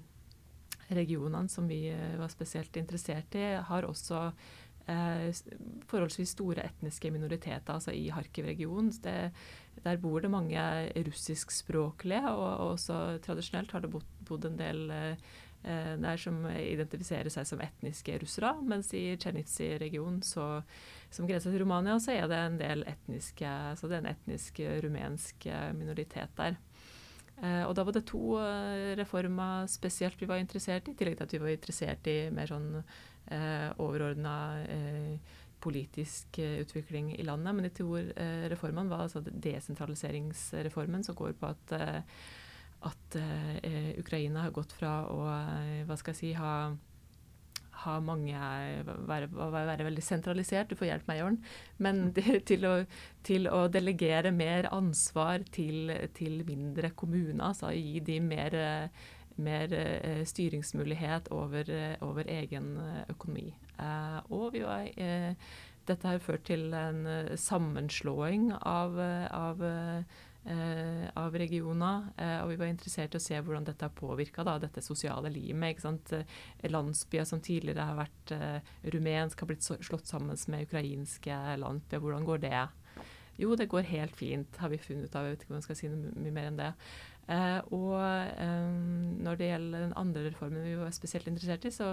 regionene 0.94 1.50
som 1.50 1.68
vi 1.68 1.88
var 2.18 2.30
spesielt 2.32 2.76
interessert 2.80 3.34
i, 3.36 3.44
har 3.68 3.86
også 3.88 4.20
eh, 4.88 5.28
forholdsvis 5.88 6.34
store 6.36 6.64
etniske 6.68 7.10
minoriteter 7.14 7.74
altså 7.74 7.94
i 7.94 8.08
Kharkiv-regionen. 8.12 8.92
Der 9.84 10.00
bor 10.02 10.20
det 10.20 10.30
mange 10.30 10.62
russiskspråklige, 11.06 12.24
og, 12.30 12.48
og, 12.48 12.70
også 12.76 13.18
tradisjonelt 13.24 13.72
har 13.72 13.84
det 13.84 13.92
bodd 13.92 14.48
en 14.48 14.58
del 14.58 14.88
eh, 14.90 15.28
der 15.62 16.20
som 16.22 16.44
identifiserer 16.48 17.28
seg 17.34 17.46
som 17.48 17.60
etniske 17.60 18.14
russere. 18.22 18.52
Mens 18.62 18.92
i 18.94 19.16
Tsjernitsi-regionen, 19.18 20.22
som 20.22 21.26
grenser 21.28 21.50
til 21.50 21.64
Romania, 21.64 21.98
så 22.00 22.14
er 22.14 22.28
det 22.30 22.38
en 22.38 22.60
del 22.60 22.84
etniske 22.88 23.50
Så 23.76 23.90
det 23.90 23.98
er 23.98 24.04
en 24.04 24.12
etnisk 24.12 24.60
rumensk 24.84 25.48
minoritet 25.76 26.30
der. 26.38 26.56
Eh, 27.38 27.64
og 27.68 27.74
da 27.78 27.84
var 27.86 27.94
det 27.94 28.06
to 28.08 28.38
eh, 28.42 28.96
reformer 28.98 29.68
spesielt 29.70 30.18
vi 30.18 30.26
var 30.26 30.40
interessert 30.42 30.88
i, 30.88 30.94
i 30.94 30.98
tillegg 30.98 31.20
til 31.20 31.28
at 31.28 31.34
vi 31.36 31.42
var 31.44 31.52
interessert 31.52 32.10
i 32.10 32.16
mer 32.34 32.50
sånn 32.50 32.72
eh, 32.80 33.68
overordna 33.78 34.34
eh, 34.64 35.36
politisk 35.62 36.40
eh, 36.42 36.58
utvikling 36.64 37.12
i 37.14 37.26
landet. 37.26 37.54
Men 37.54 37.68
de 37.68 37.72
to 37.78 37.92
eh, 38.00 38.48
reformene 38.50 38.90
var 38.90 39.06
altså 39.06 39.22
desentraliseringsreformen, 39.22 41.06
som 41.06 41.18
går 41.18 41.36
på 41.38 41.52
at, 41.52 41.76
eh, 41.78 42.20
at 42.86 43.16
Ukraina 43.98 44.44
har 44.44 44.52
gått 44.54 44.70
fra 44.76 45.00
å 45.10 45.22
hva 45.88 45.96
skal 45.98 46.14
jeg 46.14 46.18
si, 46.18 46.28
ha 46.38 46.52
ha 47.84 47.98
mange 48.02 48.38
være, 49.06 49.28
være, 49.30 49.86
veldig 49.86 50.04
sentralisert. 50.04 50.70
Du 50.70 50.78
får 50.78 50.90
hjelpe 50.90 51.10
meg, 51.10 51.20
Jørn. 51.22 51.38
Men 51.84 52.02
mm. 52.10 52.42
til 52.50 52.66
å, 52.68 52.74
til 53.26 53.48
å 53.50 53.64
delegere 53.72 54.32
mer 54.34 54.70
ansvar 54.74 55.46
til, 55.54 55.92
til 56.16 56.42
mindre 56.48 56.92
kommuner. 56.98 57.44
Altså 57.50 57.72
gi 57.74 58.02
de 58.04 58.18
mer, 58.24 58.58
mer 59.38 59.74
uh, 59.78 60.22
styringsmulighet 60.26 61.32
over, 61.34 61.72
over, 62.04 62.30
egen 62.38 62.76
økonomi. 63.08 63.50
Eh, 63.78 64.20
og 64.34 64.50
vi 64.56 64.64
var, 64.66 64.88
eh, 64.98 65.52
dette 65.86 66.08
har 66.10 66.18
ført 66.20 66.48
til 66.48 66.72
en 66.74 67.04
sammenslåing 67.38 68.50
av, 68.58 68.98
av 68.98 69.62
Eh, 69.62 70.18
av 71.18 71.34
regioner. 71.34 72.08
Eh, 72.16 72.38
og 72.42 72.52
vi 72.52 72.58
var 72.60 72.70
interessert 72.70 73.14
i 73.14 73.20
å 73.20 73.22
se 73.22 73.38
hvordan 73.40 73.66
dette 73.66 73.84
har 73.84 73.94
påvirka 73.94 74.44
dette 74.60 74.82
sosiale 74.84 75.30
limet. 75.32 75.74
ikke 75.74 75.86
sant? 75.86 76.12
Eh, 76.12 76.70
landsbyer 76.70 77.24
som 77.28 77.40
tidligere 77.40 77.88
har 77.90 77.98
vært 77.98 78.34
rumensk, 78.94 79.40
har 79.40 79.50
blitt 79.50 79.66
slått 79.66 80.06
sammen 80.06 80.36
med 80.48 80.68
ukrainske 80.68 81.38
landsbyer. 81.58 82.00
Hvordan 82.00 82.24
går 82.24 82.38
det? 82.46 82.68
Jo, 83.38 83.54
det 83.54 83.68
går 83.70 83.86
helt 83.86 84.16
fint, 84.18 84.56
har 84.56 84.68
vi 84.68 84.80
funnet 84.82 85.06
ut 85.06 85.14
av. 85.14 85.24
Jeg 85.24 85.36
vet 85.36 85.44
ikke 85.44 85.52
om 85.52 85.60
jeg 85.60 85.68
skal 85.68 85.78
si 85.78 85.88
noe 85.92 86.22
mye 86.24 86.34
mer 86.34 86.50
enn 86.50 86.58
det. 86.58 86.72
Eh, 87.28 87.58
og 87.76 87.98
eh, 88.00 88.70
når 89.20 89.38
det 89.38 89.50
gjelder 89.50 89.84
den 89.84 89.98
andre 90.00 90.24
reformen 90.30 90.64
vi 90.64 90.78
var 90.80 90.94
spesielt 90.96 91.28
interessert 91.28 91.66
i, 91.68 91.72
så 91.74 91.92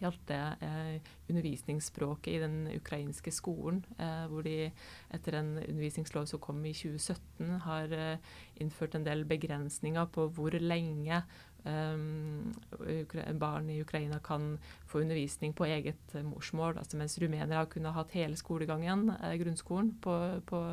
gjaldt 0.00 0.22
det 0.28 0.42
eh, 0.64 1.12
undervisningsspråket 1.30 2.34
i 2.34 2.40
den 2.42 2.56
ukrainske 2.76 3.32
skolen, 3.34 3.82
eh, 3.98 4.24
hvor 4.30 4.44
de 4.46 4.70
etter 5.14 5.38
en 5.38 5.56
undervisningslov 5.62 6.28
som 6.30 6.42
kom 6.42 6.62
i 6.66 6.74
2017, 6.76 7.50
har 7.66 7.92
eh, 7.96 8.32
innført 8.62 8.96
en 8.96 9.06
del 9.06 9.24
begrensninger 9.28 10.08
på 10.12 10.28
hvor 10.36 10.56
lenge 10.60 11.22
eh, 11.64 13.34
barn 13.40 13.70
i 13.70 13.80
Ukraina 13.82 14.20
kan 14.24 14.56
få 14.86 15.02
undervisning 15.04 15.54
på 15.56 15.68
eget 15.68 16.14
eh, 16.14 16.26
morsmål. 16.26 16.78
Altså 16.78 17.00
mens 17.00 17.18
rumenere 17.22 17.62
har 17.62 17.70
kunnet 17.72 17.96
hatt 17.96 18.16
hele 18.16 18.36
skolegangen, 18.36 19.10
eh, 19.20 19.36
grunnskolen, 19.42 19.94
på, 20.02 20.16
på 20.46 20.64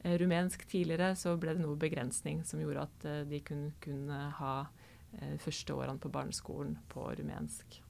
rumensk 0.00 0.64
tidligere, 0.64 1.12
så 1.16 1.34
ble 1.36 1.52
det 1.52 1.60
noe 1.60 1.76
begrensning 1.76 2.40
som 2.48 2.62
gjorde 2.62 2.86
at 2.86 3.02
de 3.28 3.40
kunne, 3.44 3.74
kunne 3.84 4.20
ha 4.38 4.54
første 5.44 5.74
årene 5.76 6.00
på 6.00 6.08
barneskolen 6.08 6.78
på 6.88 7.04
rumensk. 7.18 7.82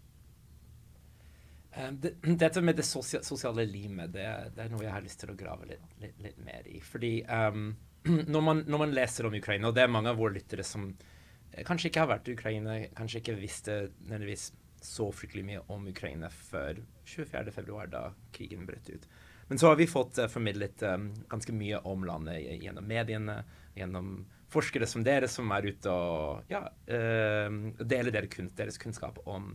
Det, 1.70 2.14
dette 2.42 2.60
med 2.60 2.76
det 2.76 2.82
sosiale, 2.82 3.64
limet, 3.64 4.12
det, 4.12 4.26
det, 4.56 4.64
er 4.64 4.72
noe 4.72 4.84
jeg 4.84 4.94
har 4.94 5.04
lyst 5.04 5.22
til 5.22 5.32
å 5.32 5.38
grave 5.38 5.68
litt, 5.70 5.86
litt, 6.02 6.18
litt 6.24 6.42
mer 6.44 6.66
i. 6.66 6.80
Fordi 6.82 7.12
um, 7.26 7.70
når, 8.34 8.40
man, 8.40 8.64
når, 8.66 8.84
man, 8.84 8.96
leser 8.96 9.28
om 9.28 9.36
Ukraina, 9.38 9.70
og 9.70 9.76
det 9.76 9.84
er 9.84 9.92
mange 9.92 10.12
av 10.12 10.18
våre 10.20 10.36
lyttere 10.38 10.66
som 10.66 10.88
eh, 10.90 11.62
kanskje 11.66 11.90
ikke 11.90 12.04
har 12.04 12.12
vært 12.16 12.30
i 12.30 12.36
Ukraina, 12.38 12.80
kanskje 12.96 13.22
ikke 13.22 13.38
visste 13.38 13.80
nødvendigvis 14.00 14.50
så 14.80 15.10
fryktelig 15.12 15.44
mye 15.44 15.62
om 15.72 15.88
Ukraina 15.90 16.30
før 16.32 16.80
24.2, 17.04 17.80
da 17.92 18.06
krigen 18.32 18.64
brøt 18.68 18.88
ut. 18.88 19.08
Men 19.50 19.58
så 19.58 19.68
har 19.68 19.76
vi 19.76 19.88
fått 19.90 20.18
uh, 20.22 20.28
formidlet 20.30 20.82
um, 20.88 21.10
ganske 21.28 21.52
mye 21.52 21.80
om 21.90 22.06
landet 22.06 22.38
gjennom 22.62 22.86
mediene, 22.86 23.40
gjennom 23.76 24.12
forskere 24.50 24.86
som 24.88 25.04
dere, 25.06 25.28
som 25.28 25.50
er 25.52 25.68
ute 25.68 25.90
og 25.92 26.50
ja, 26.50 26.62
uh, 26.70 27.58
deler 27.82 28.14
deres, 28.14 28.30
kunst, 28.32 28.56
deres 28.56 28.80
kunnskap 28.80 29.20
om 29.28 29.52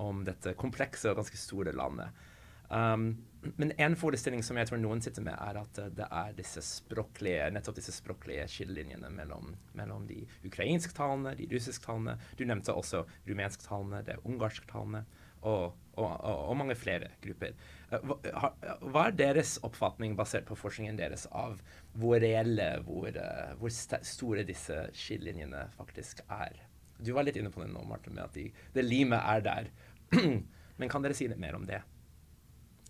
om 0.00 0.24
dette 0.26 0.54
komplekse 0.58 1.10
og 1.10 1.20
ganske 1.20 1.38
store 1.38 1.74
landet. 1.76 2.24
Um, 2.68 3.24
men 3.56 3.72
en 3.76 3.96
forestilling 3.96 4.42
som 4.42 4.56
jeg 4.56 4.70
tror 4.70 4.80
noen 4.80 5.02
sitter 5.04 5.24
med, 5.26 5.36
er 5.36 5.58
at 5.60 5.80
det 5.94 6.06
er 6.08 6.32
disse 6.36 6.62
språklige, 6.64 7.50
nettopp 7.52 7.76
disse 7.76 7.92
språklige 7.92 8.46
skillelinjene 8.48 9.10
mellom, 9.12 9.52
mellom 9.76 10.06
de 10.08 10.22
ukrainsktalende, 10.48 11.34
de 11.38 11.50
russisktalende. 11.52 12.16
Du 12.38 12.46
nevnte 12.48 12.72
også 12.72 13.04
rumensktalende, 13.28 14.00
det 14.08 14.16
ungarsktalende 14.24 15.04
og, 15.44 15.74
og, 15.92 16.08
og, 16.08 16.38
og, 16.48 16.54
mange 16.56 16.76
flere 16.78 17.12
grupper. 17.22 17.52
Uh, 17.92 17.98
hva, 18.08 18.52
hva, 18.80 19.06
er 19.06 19.18
deres 19.20 19.58
oppfatning, 19.66 20.16
basert 20.16 20.48
på 20.48 20.56
forskningen 20.58 20.98
deres, 20.98 21.28
av 21.36 21.60
hvor 22.00 22.16
reelle, 22.24 22.70
hvor, 22.88 23.10
uh, 23.12 23.52
hvor 23.60 23.74
store 23.74 24.46
disse 24.48 24.86
skillelinjene 24.96 25.66
faktisk 25.76 26.24
er? 26.32 26.64
Du 26.96 27.12
var 27.12 27.26
litt 27.26 27.36
inne 27.36 27.52
på 27.52 27.60
det 27.60 27.72
nå, 27.74 27.82
Marte, 27.86 28.12
med 28.14 28.24
at 28.24 28.36
de, 28.38 28.48
det 28.72 28.86
limet 28.86 29.20
er 29.20 29.44
der. 29.44 29.74
Men 30.78 30.90
kan 30.90 31.04
dere 31.04 31.16
si 31.16 31.28
litt 31.30 31.40
mer 31.40 31.56
om 31.58 31.66
det? 31.68 31.80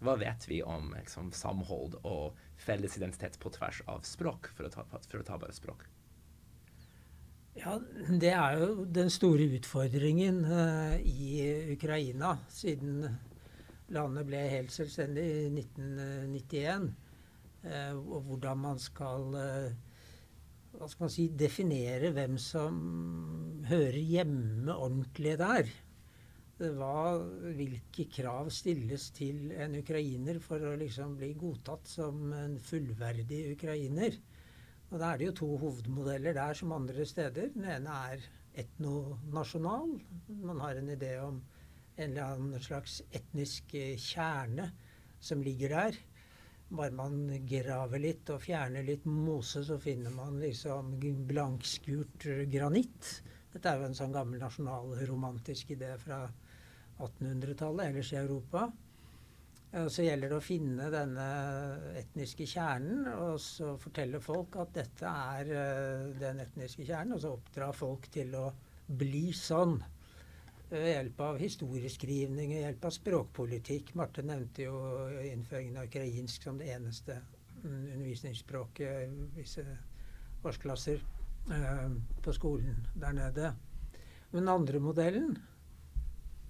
Hva 0.05 0.17
vet 0.21 0.49
vi 0.49 0.63
om 0.67 0.91
liksom, 0.97 1.31
samhold 1.33 1.99
og 2.03 2.39
felles 2.61 2.97
identitet 2.99 3.39
på 3.41 3.53
tvers 3.55 3.83
av 3.89 4.03
språk, 4.09 4.51
for 4.57 4.67
å 4.67 4.73
ta, 4.73 4.85
for 4.89 5.21
å 5.21 5.27
ta 5.27 5.39
bare 5.41 5.55
språk? 5.57 5.87
Ja, 7.55 7.79
Det 8.09 8.33
er 8.35 8.59
jo 8.59 8.85
den 8.91 9.13
store 9.15 9.47
utfordringen 9.57 10.43
uh, 10.49 10.97
i 10.99 11.71
Ukraina 11.77 12.35
siden 12.51 13.05
landet 13.95 14.27
ble 14.27 14.41
helt 14.51 14.75
selvstendig 14.75 15.25
i 15.25 15.49
1991. 15.63 16.91
Uh, 17.65 17.95
og 17.95 18.27
hvordan 18.27 18.61
man 18.65 18.83
skal 18.83 19.29
uh, 19.39 19.95
hva 20.75 20.89
skal 20.91 21.07
man 21.07 21.13
si, 21.13 21.29
definere 21.39 22.11
hvem 22.15 22.37
som 22.41 22.79
hører 23.69 24.01
hjemme 24.03 24.75
ordentlig 24.75 25.37
der. 25.39 25.71
Hva, 26.55 27.19
hvilke 27.59 28.05
krav 28.15 28.47
stilles 28.55 29.09
til 29.17 29.51
en 29.59 29.73
ukrainer 29.75 30.39
for 30.43 30.63
å 30.63 30.77
liksom 30.79 31.17
bli 31.19 31.33
godtatt 31.35 31.89
som 31.91 32.31
en 32.31 32.55
fullverdig 32.63 33.41
ukrainer? 33.57 34.15
Og 34.93 35.01
Da 35.01 35.09
er 35.11 35.19
det 35.19 35.27
jo 35.27 35.39
to 35.41 35.49
hovedmodeller 35.59 36.37
der 36.37 36.55
som 36.55 36.73
andre 36.77 37.07
steder. 37.11 37.51
Den 37.57 37.67
ene 37.67 37.97
er 38.13 38.23
etnonasjonal. 38.63 39.97
Man 40.47 40.63
har 40.63 40.79
en 40.79 40.95
idé 40.95 41.17
om 41.25 41.43
en 41.97 42.11
eller 42.11 42.37
annen 42.37 42.63
slags 42.63 43.01
etnisk 43.11 43.75
kjerne 43.99 44.71
som 45.19 45.43
ligger 45.43 45.75
der. 45.75 45.99
Bare 46.71 46.95
man 46.95 47.27
graver 47.51 47.99
litt 47.99 48.31
og 48.31 48.45
fjerner 48.47 48.87
litt 48.87 49.05
mose, 49.11 49.65
så 49.67 49.81
finner 49.83 50.15
man 50.15 50.39
liksom 50.39 50.95
blankskurt 51.27 52.31
granitt. 52.55 53.11
Dette 53.51 53.71
er 53.71 53.83
jo 53.83 53.91
en 53.91 53.99
sånn 53.99 54.15
gammel 54.15 54.39
nasjonalromantisk 54.43 55.75
idé 55.75 55.93
fra 55.99 56.23
1800-tallet 56.99 57.91
ellers 57.91 58.13
i 58.13 58.21
Europa. 58.21 58.69
Og 59.75 59.89
så 59.91 60.05
gjelder 60.07 60.31
det 60.31 60.37
å 60.39 60.45
finne 60.45 60.87
denne 60.93 61.25
etniske 61.99 62.47
kjernen 62.47 63.09
og 63.11 63.41
så 63.43 63.73
fortelle 63.83 64.21
folk 64.23 64.55
at 64.63 64.71
dette 64.77 65.15
er 65.35 65.51
uh, 65.51 66.13
den 66.21 66.45
etniske 66.45 66.87
kjernen, 66.87 67.17
og 67.17 67.25
så 67.25 67.33
oppdra 67.35 67.73
folk 67.75 68.07
til 68.15 68.37
å 68.39 68.47
bli 68.87 69.33
sånn 69.35 69.81
ved 70.71 70.87
hjelp 70.89 71.21
av 71.27 71.39
historieskrivning, 71.39 72.55
ved 72.55 72.65
hjelp 72.69 72.87
av 72.89 72.95
språkpolitikk. 72.95 73.95
Marte 73.99 74.25
nevnte 74.27 74.67
jo 74.67 74.79
innføringen 75.27 75.81
av 75.81 75.91
ukrainsk 75.91 76.47
som 76.47 76.59
det 76.59 76.71
eneste 76.75 77.19
undervisningsspråket 77.65 79.09
i 79.09 79.27
visse 79.37 79.65
årsklasser 80.45 81.03
eh, 81.51 81.91
på 82.23 82.35
skolen 82.37 82.87
der 82.95 83.17
nede. 83.17 83.53
Men 84.31 84.43
den 84.43 84.55
andre 84.55 84.81
modellen 84.83 85.37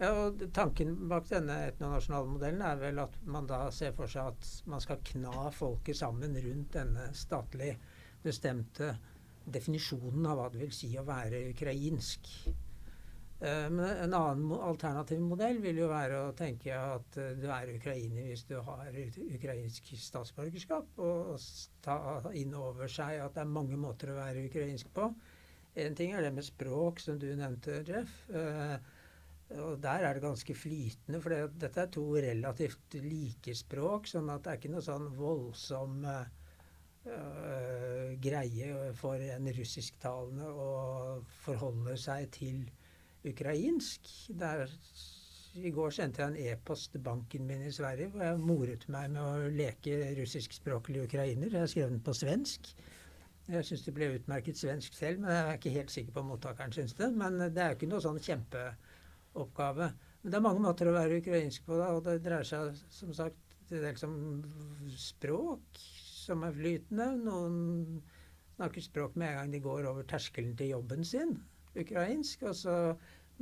ja, 0.01 0.11
og 0.11 0.43
Tanken 0.55 0.97
bak 1.11 1.29
denne 1.31 1.61
etnonasjonale 1.69 2.33
modellen 2.33 2.63
er 2.67 2.81
vel 2.81 2.99
at 3.05 3.19
man 3.31 3.47
da 3.47 3.69
ser 3.75 3.95
for 3.95 4.11
seg 4.11 4.33
at 4.33 4.49
man 4.71 4.83
skal 4.83 5.03
kna 5.07 5.51
folket 5.55 5.99
sammen 6.01 6.35
rundt 6.35 6.75
denne 6.75 7.11
statlig 7.15 7.77
bestemte 8.25 8.95
definisjonen 9.45 10.27
av 10.27 10.39
hva 10.41 10.51
det 10.51 10.63
vil 10.65 10.73
si 10.75 10.91
å 10.99 11.05
være 11.07 11.45
ukrainsk. 11.53 12.31
Uh, 13.45 13.69
men 13.69 13.85
en 13.85 14.17
annen 14.17 14.53
alternativ 14.57 15.21
modell 15.21 15.59
vil 15.63 15.79
jo 15.83 15.91
være 15.91 16.21
å 16.25 16.35
tenke 16.39 16.75
at 16.75 17.19
uh, 17.21 17.33
du 17.37 17.47
er 17.53 17.75
ukrainer 17.75 18.31
hvis 18.31 18.47
du 18.49 18.55
har 18.67 18.95
ukrainsk 18.95 19.91
statsborgerskap, 20.01 20.99
og, 21.03 21.35
ta 21.85 21.99
inn 22.33 22.55
over 22.57 22.89
seg 22.89 23.21
at 23.21 23.37
det 23.37 23.45
er 23.45 23.57
mange 23.59 23.77
måter 23.79 24.15
å 24.15 24.19
være 24.19 24.47
ukrainsk 24.49 24.91
på. 24.97 25.11
En 25.85 25.99
ting 25.99 26.15
er 26.15 26.25
det 26.25 26.33
med 26.35 26.47
språk, 26.47 27.03
som 27.03 27.19
du 27.21 27.29
nevnte, 27.37 27.83
Jeff. 27.87 28.15
Og 29.53 29.77
der 29.83 30.07
er 30.07 30.17
det 30.17 30.23
ganske 30.23 30.55
flytende, 30.57 31.21
for 31.21 31.29
det, 31.35 31.61
dette 31.61 31.83
er 31.83 31.91
to 31.93 32.05
relativt 32.17 32.97
like 33.05 33.55
språk. 33.55 34.09
sånn 34.09 34.31
at 34.33 34.45
det 34.45 34.53
er 34.53 34.61
ikke 34.61 34.73
noe 34.73 34.85
sånn 34.85 35.11
voldsom 35.19 36.07
uh, 36.09 36.25
greie 38.25 38.71
for 38.97 39.21
en 39.21 39.51
russisktalende 39.59 40.49
å 40.49 40.71
forholde 41.45 41.99
seg 42.01 42.31
til 42.33 42.65
ukrainsk. 43.29 44.09
Der, 44.41 44.65
I 45.61 45.71
går 45.71 45.93
sendte 45.95 46.25
jeg 46.25 46.33
en 46.33 46.57
e-post 46.57 46.95
til 46.95 47.05
banken 47.05 47.47
min 47.47 47.69
i 47.69 47.73
Sverige 47.73 48.11
hvor 48.11 48.25
jeg 48.25 48.41
moret 48.41 48.89
meg 48.89 49.13
med 49.13 49.23
å 49.23 49.53
leke 49.53 50.01
russiskspråklig 50.19 51.05
ukrainer. 51.05 51.53
Jeg 51.61 51.75
skrev 51.77 51.93
den 51.93 52.03
på 52.05 52.17
svensk. 52.17 52.73
Jeg 53.45 53.69
syns 53.69 53.85
det 53.85 53.93
ble 53.93 54.09
utmerket 54.17 54.57
svensk 54.57 54.97
selv, 54.97 55.21
men 55.21 55.37
jeg 55.37 55.47
er 55.47 55.59
ikke 55.59 55.77
helt 55.77 55.93
sikker 55.93 56.17
på 56.17 56.25
om 56.25 56.31
mottakeren 56.33 56.73
syns 56.73 56.97
det. 56.97 57.13
Men 57.13 57.37
det 57.45 57.61
er 57.61 57.75
jo 57.75 57.79
ikke 57.83 57.93
noe 57.93 58.05
sånn 58.05 58.23
kjempe 58.25 58.71
oppgave. 59.41 59.91
Men 60.23 60.33
det 60.33 60.39
er 60.39 60.45
mange 60.47 60.63
måter 60.65 60.89
å 60.89 60.95
være 60.97 61.21
ukrainsk 61.21 61.67
på, 61.67 61.79
da, 61.81 61.91
og 61.95 62.05
det 62.07 62.21
dreier 62.25 62.49
seg 62.49 62.79
som 62.93 63.13
sagt 63.17 63.59
til 63.69 63.83
dels 63.85 64.05
om 64.07 64.15
språk 64.97 65.83
som 66.25 66.45
er 66.47 66.55
flytende. 66.57 67.11
Noen 67.27 67.59
snakker 68.55 68.85
språk 68.85 69.19
med 69.21 69.33
en 69.33 69.39
gang 69.41 69.53
de 69.55 69.61
går 69.65 69.91
over 69.91 70.07
terskelen 70.09 70.55
til 70.59 70.73
jobben 70.75 71.05
sin, 71.09 71.37
ukrainsk. 71.75 72.47
Og 72.49 72.57
så 72.57 72.77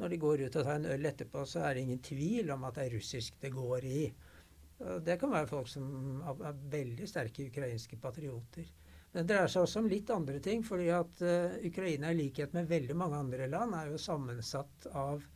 når 0.00 0.14
de 0.14 0.20
går 0.22 0.44
ut 0.46 0.56
og 0.56 0.66
tar 0.66 0.78
en 0.78 0.90
øl 0.94 1.08
etterpå, 1.10 1.44
så 1.46 1.66
er 1.66 1.74
det 1.74 1.86
ingen 1.86 2.04
tvil 2.04 2.52
om 2.54 2.64
at 2.68 2.78
det 2.78 2.86
er 2.86 2.94
russisk 2.96 3.36
det 3.42 3.52
går 3.54 3.88
i. 3.88 4.04
Og 4.82 5.02
det 5.06 5.18
kan 5.20 5.30
være 5.30 5.50
folk 5.50 5.68
som 5.70 6.22
er 6.26 6.62
veldig 6.72 7.08
sterke 7.08 7.46
ukrainske 7.50 7.98
patrioter. 8.02 8.70
Men 9.12 9.26
det 9.26 9.34
dreier 9.34 9.50
seg 9.52 9.66
også 9.66 9.82
om 9.82 9.90
litt 9.92 10.10
andre 10.10 10.40
ting. 10.40 10.64
fordi 10.64 10.88
at 10.96 11.20
uh, 11.20 11.58
Ukraina, 11.68 12.10
i 12.10 12.18
likhet 12.18 12.54
med 12.56 12.70
veldig 12.70 12.96
mange 12.96 13.20
andre 13.20 13.46
land, 13.52 13.76
er 13.76 13.92
jo 13.92 14.00
sammensatt 14.00 14.88
av 14.96 15.26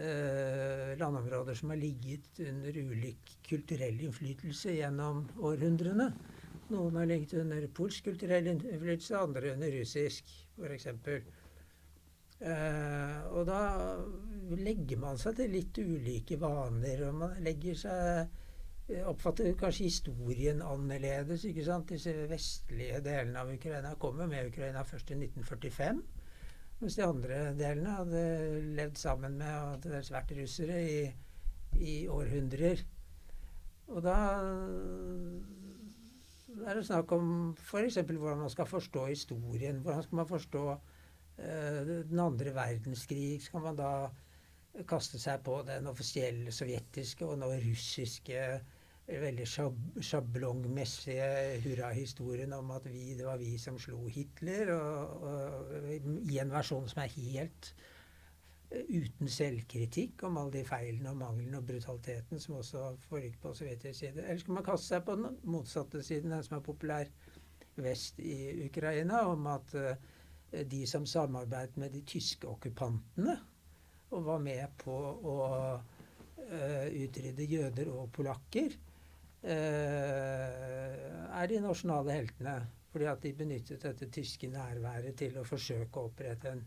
eh, 0.00 0.92
landområder 1.00 1.54
som 1.58 1.72
har 1.72 1.80
ligget 1.80 2.40
under 2.46 2.76
ulik 2.80 3.36
kulturell 3.48 4.00
innflytelse 4.06 4.76
gjennom 4.78 5.26
århundrene. 5.38 6.10
Noen 6.70 6.96
har 7.00 7.08
ligget 7.10 7.34
under 7.42 7.66
polsk 7.74 8.06
kulturell 8.06 8.46
innflytelse, 8.52 9.18
andre 9.18 9.54
under 9.56 9.72
russisk, 9.80 10.30
f.eks. 10.58 10.86
Uh, 12.40 13.16
og 13.36 13.42
da 13.50 13.62
legger 14.56 15.00
man 15.02 15.18
seg 15.20 15.36
til 15.36 15.50
litt 15.52 15.76
ulike 15.82 16.38
vaner, 16.40 17.02
og 17.08 17.18
man 17.20 17.34
legger 17.44 17.76
seg 17.76 18.06
eh, 18.88 19.02
Oppfatter 19.10 19.52
kanskje 19.60 19.90
historien 19.90 20.62
annerledes. 20.64 21.44
ikke 21.46 21.66
sant? 21.66 21.92
Disse 21.92 22.14
vestlige 22.30 23.02
delene 23.04 23.42
av 23.44 23.52
Ukraina 23.52 23.92
kommer 24.00 24.30
med 24.30 24.48
Ukraina 24.48 24.86
først 24.88 25.12
i 25.12 25.18
1945. 25.20 26.00
Mens 26.80 26.96
de 26.96 27.04
andre 27.04 27.40
delene 27.58 27.92
hadde 27.98 28.20
levd 28.78 28.96
sammen 28.96 29.34
med 29.36 29.50
og 29.52 29.74
hadde 29.74 29.92
dels 29.92 30.12
vært 30.14 30.30
russere 30.38 30.78
i, 30.80 31.00
i 31.76 31.96
århundrer. 32.08 32.80
Og 33.90 34.00
da 34.06 34.16
er 36.64 36.78
det 36.78 36.86
snakk 36.88 37.12
om 37.12 37.28
f.eks. 37.58 38.00
hvordan 38.06 38.46
man 38.46 38.52
skal 38.52 38.68
forstå 38.70 39.04
historien. 39.10 39.82
Hvordan 39.84 40.06
skal 40.06 40.22
man 40.22 40.30
forstå 40.30 40.64
uh, 40.72 41.92
den 42.08 42.24
andre 42.24 42.54
verdenskrig? 42.56 43.42
Skal 43.44 43.64
man 43.66 43.76
da 43.76 43.92
kaste 44.88 45.18
seg 45.20 45.42
på 45.44 45.60
den 45.66 45.88
offisielle 45.90 46.52
sovjetiske 46.54 47.26
og 47.26 47.40
nå 47.42 47.50
russiske 47.60 48.44
veldig 49.18 49.46
sjablongmessige 50.04 51.28
hurrahistorien 51.64 52.52
om 52.54 52.70
at 52.74 52.86
vi, 52.90 53.14
det 53.18 53.26
var 53.26 53.40
vi 53.40 53.56
som 53.58 53.78
slo 53.80 54.04
Hitler, 54.10 54.70
og, 54.74 55.24
og, 55.30 55.72
i 56.30 56.38
en 56.42 56.52
versjon 56.52 56.88
som 56.90 57.02
er 57.02 57.10
helt 57.16 57.70
eh, 58.70 58.84
uten 58.86 59.30
selvkritikk 59.30 60.22
om 60.28 60.38
alle 60.40 60.60
de 60.60 60.64
feilene 60.68 61.10
og 61.12 61.20
manglene 61.22 61.58
og 61.58 61.66
brutaliteten 61.70 62.42
som 62.42 62.60
også 62.60 62.84
foregikk 63.08 63.40
på 63.42 63.54
sovjetisk 63.58 63.98
side. 63.98 64.24
Eller 64.24 64.42
skal 64.42 64.58
man 64.58 64.66
kaste 64.68 64.94
seg 64.94 65.06
på 65.08 65.16
den 65.18 65.40
motsatte 65.50 66.04
siden, 66.06 66.34
den 66.36 66.46
som 66.46 66.58
er 66.58 66.66
populær 66.68 67.10
vest 67.80 68.20
i 68.22 68.66
Ukraina, 68.66 69.24
om 69.30 69.46
at 69.50 69.74
uh, 69.78 69.94
de 70.66 70.82
som 70.86 71.06
samarbeidet 71.06 71.78
med 71.80 71.94
de 71.94 72.02
tyske 72.04 72.48
okkupantene 72.50 73.38
og 74.10 74.24
var 74.26 74.40
med 74.42 74.66
på 74.82 74.92
å 74.92 75.34
uh, 75.48 76.86
utrydde 76.90 77.46
jøder 77.46 77.92
og 77.94 78.10
polakker, 78.12 78.74
Eh, 78.74 78.89
er 79.42 81.46
de 81.48 81.62
nasjonale 81.64 82.18
heltene. 82.18 82.58
Fordi 82.90 83.06
at 83.06 83.22
de 83.22 83.32
benyttet 83.38 83.84
dette 83.86 84.08
tyske 84.10 84.48
nærværet 84.50 85.14
til 85.18 85.36
å 85.38 85.46
forsøke 85.46 86.00
å 86.00 86.10
opprette 86.10 86.50
en 86.50 86.62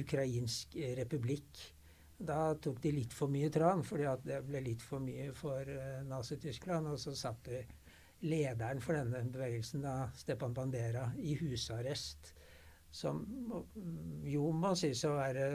ukrainsk 0.00 0.76
republikk. 0.98 1.60
Da 2.24 2.54
tok 2.62 2.80
de 2.80 2.94
litt 2.94 3.12
for 3.12 3.32
mye 3.32 3.50
tran, 3.52 3.82
fordi 3.84 4.06
at 4.08 4.22
det 4.24 4.40
ble 4.46 4.62
litt 4.64 4.82
for 4.82 5.02
mye 5.04 5.32
for 5.36 5.68
uh, 5.68 6.00
Nazi-Tyskland. 6.08 6.88
Og 6.94 7.00
så 7.02 7.12
satte 7.18 7.64
lederen 8.24 8.80
for 8.80 8.96
denne 8.96 9.20
bevegelsen, 9.34 9.84
da, 9.84 10.08
Stepan 10.16 10.56
Bandera, 10.56 11.10
i 11.20 11.36
husarrest. 11.42 12.32
Som 12.94 13.24
jo 14.24 14.48
må 14.54 14.72
sies 14.78 15.02
å 15.04 15.16
være 15.18 15.48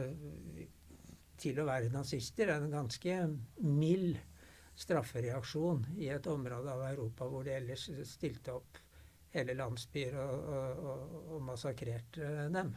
til 1.40 1.62
å 1.62 1.70
være 1.70 1.92
nazister 1.94 2.52
en 2.52 2.68
ganske 2.70 3.16
mild 3.64 4.20
straffereaksjon 4.80 5.84
i 6.00 6.08
et 6.14 6.28
område 6.32 6.72
av 6.72 6.86
Europa 6.88 7.28
hvor 7.28 7.44
de 7.48 7.56
ellers 7.58 7.90
stilte 8.08 8.54
opp 8.56 8.80
hele 9.34 9.56
landsbyer 9.58 10.16
og, 10.20 10.54
og, 10.54 11.18
og, 11.20 11.42
massakrerte 11.46 12.30
dem. 12.54 12.72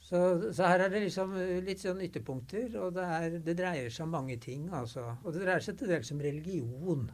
Så, 0.00 0.20
så, 0.52 0.64
her 0.66 0.84
er 0.84 0.92
det 0.92 1.02
liksom 1.04 1.34
litt 1.66 1.82
sånn 1.82 2.00
ytterpunkter, 2.02 2.72
og 2.80 2.94
det, 2.96 3.06
er, 3.16 3.34
det, 3.44 3.56
dreier 3.58 3.90
seg 3.92 4.06
om 4.06 4.14
mange 4.16 4.38
ting. 4.42 4.68
altså. 4.74 5.04
Og 5.24 5.34
det 5.34 5.44
dreier 5.44 5.64
seg 5.64 5.76
til 5.78 5.92
dels 5.92 6.12
om 6.14 6.22
religion. 6.24 7.04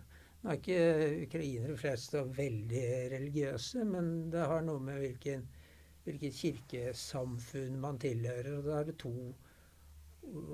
Nå 0.42 0.52
er 0.52 0.60
ikke 0.60 0.80
ukrainere 1.26 1.76
flest 1.80 2.14
så 2.14 2.22
veldig 2.36 2.86
religiøse, 3.12 3.84
men 3.88 4.30
det 4.32 4.44
har 4.52 4.62
noe 4.64 4.82
med 4.86 5.00
hvilken, 5.02 5.42
hvilket 6.06 6.38
kirkesamfunn 6.40 7.80
man 7.82 7.98
tilhører. 8.00 8.60
og 8.60 8.70
Da 8.70 8.80
er 8.80 8.94
to 9.02 9.16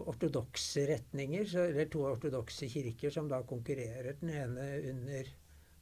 ortodokse 0.06 0.84
retninger, 0.88 1.48
eller 1.64 1.88
to 1.90 2.04
ortodokse 2.10 2.68
kirker 2.70 3.10
som 3.14 3.28
da 3.30 3.42
konkurrerer. 3.48 4.16
Den 4.20 4.30
ene 4.36 4.68
under 4.92 5.32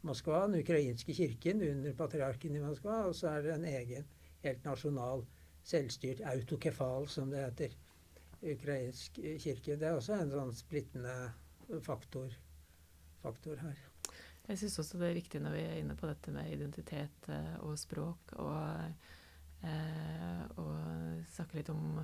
Moskva, 0.07 0.47
den 0.47 0.63
ukrainske 0.63 1.15
kirken 1.15 1.63
under 1.63 1.93
patriarken 1.99 2.57
i 2.57 2.63
Moskva, 2.63 3.03
og 3.09 3.15
så 3.19 3.35
er 3.35 3.45
det 3.45 3.55
en 3.57 3.69
egen, 3.69 4.09
helt 4.45 4.65
nasjonal, 4.65 5.27
selvstyrt 5.67 6.23
autokefal, 6.25 7.09
som 7.09 7.33
det 7.33 7.45
heter, 7.45 7.77
ukrainsk 8.41 9.21
kirke. 9.21 9.77
Det 9.77 9.89
er 9.89 9.99
også 9.99 10.17
en 10.17 10.33
sånn 10.33 10.55
splittende 10.57 11.15
faktor, 11.85 12.33
faktor 13.21 13.61
her. 13.61 13.83
Jeg 14.49 14.59
syns 14.63 14.79
også 14.83 14.99
det 14.99 15.11
er 15.11 15.19
viktig 15.21 15.41
når 15.45 15.53
vi 15.55 15.63
er 15.63 15.77
inne 15.79 15.95
på 15.99 16.09
dette 16.09 16.33
med 16.35 16.49
identitet 16.51 17.29
eh, 17.31 17.57
og 17.63 17.77
språk, 17.79 18.33
og, 18.41 19.05
eh, 19.69 20.41
og 20.59 21.21
snakke 21.31 21.61
litt 21.61 21.71
om 21.71 22.01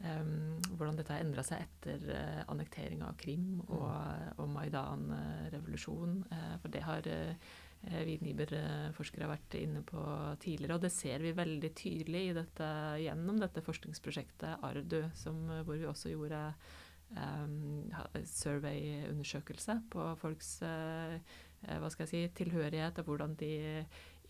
hvordan 0.00 0.96
dette 0.96 1.12
har 1.12 1.24
endra 1.24 1.42
seg 1.44 1.64
etter 1.66 2.04
uh, 2.08 2.16
eh, 2.16 2.44
annektering 2.48 3.02
av 3.04 3.16
Krim 3.20 3.58
og, 3.66 3.84
mm. 3.84 4.38
og 4.40 4.46
Maidan-revolusjonen. 4.54 6.22
Uh, 6.30 6.54
for 6.62 6.72
det 6.72 6.84
har 6.86 7.08
uh, 7.10 7.58
vi 8.06 8.18
Niber-forskere 8.24 9.28
vært 9.28 9.56
inne 9.60 9.82
på 9.84 10.00
tidligere. 10.40 10.76
Og 10.78 10.84
det 10.84 10.92
ser 10.94 11.24
vi 11.24 11.34
veldig 11.36 11.72
tydelig 11.76 12.24
dette, 12.36 12.70
gjennom 13.00 13.40
dette 13.40 13.64
forskningsprosjektet 13.64 14.64
ARDU, 14.68 15.02
som, 15.16 15.38
hvor 15.64 15.80
vi 15.80 15.88
også 15.88 16.12
gjorde 16.12 16.42
um, 17.16 17.88
survey-undersøkelse 18.28 19.78
på 19.92 20.10
folks 20.20 20.58
hva 21.60 21.88
skal 21.92 22.06
jeg 22.06 22.10
si, 22.12 22.20
tilhørighet 22.38 23.00
og 23.00 23.08
hvordan 23.08 23.34
de 23.40 23.54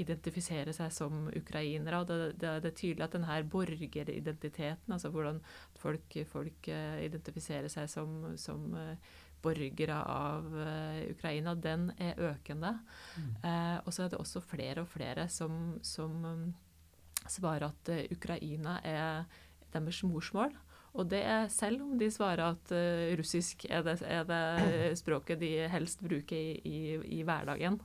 identifisere 0.00 0.72
seg 0.76 0.92
som 0.94 1.26
ukrainere. 1.28 2.00
og 2.00 2.06
Det, 2.08 2.18
det, 2.40 2.52
det 2.64 2.70
er 2.70 2.76
tydelig 2.76 3.06
at 3.06 3.16
denne 3.16 3.40
borgeridentiteten, 3.50 4.94
altså 4.94 5.10
hvordan 5.12 5.40
folk, 5.80 6.16
folk 6.30 6.70
uh, 6.70 7.00
identifiserer 7.04 7.68
seg 7.72 7.90
som, 7.90 8.32
som 8.40 8.70
uh, 8.74 8.94
borgere 9.42 9.98
av 10.04 10.48
uh, 10.54 11.02
Ukraina, 11.10 11.54
den 11.54 11.90
er 11.98 12.18
økende. 12.30 12.74
Mm. 13.16 13.30
Eh, 13.44 13.76
og 13.84 13.94
så 13.94 14.04
er 14.04 14.10
det 14.12 14.20
også 14.20 14.42
flere 14.44 14.84
og 14.84 14.90
flere 14.92 15.28
som, 15.32 15.78
som 15.82 16.52
svarer 17.24 17.70
at 17.70 17.92
Ukraina 18.12 18.80
er 18.84 19.24
deres 19.72 20.02
morsmål. 20.04 20.52
Og 20.90 21.06
det 21.06 21.22
er 21.22 21.48
selv 21.48 21.84
om 21.84 21.94
de 21.96 22.08
svarer 22.10 22.42
at 22.50 22.72
russisk 23.16 23.62
er 23.70 23.84
det, 23.86 24.00
er 24.02 24.24
det, 24.26 24.98
språket 24.98 25.38
de 25.38 25.52
helst 25.70 26.02
bruker 26.02 26.36
i, 26.36 26.58
i, 26.66 26.78
i 27.20 27.22
hverdagen. 27.22 27.78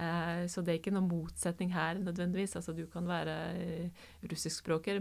Eh, 0.00 0.44
så 0.48 0.62
det 0.64 0.72
er 0.72 0.78
ikke 0.80 0.92
noen 0.94 1.10
motsetning 1.10 1.72
her 1.74 1.98
nødvendigvis. 2.00 2.56
Altså 2.56 2.72
du 2.76 2.86
kan 2.90 3.08
være 3.08 3.36
eh, 3.60 4.04
russiskspråklig, 4.30 5.00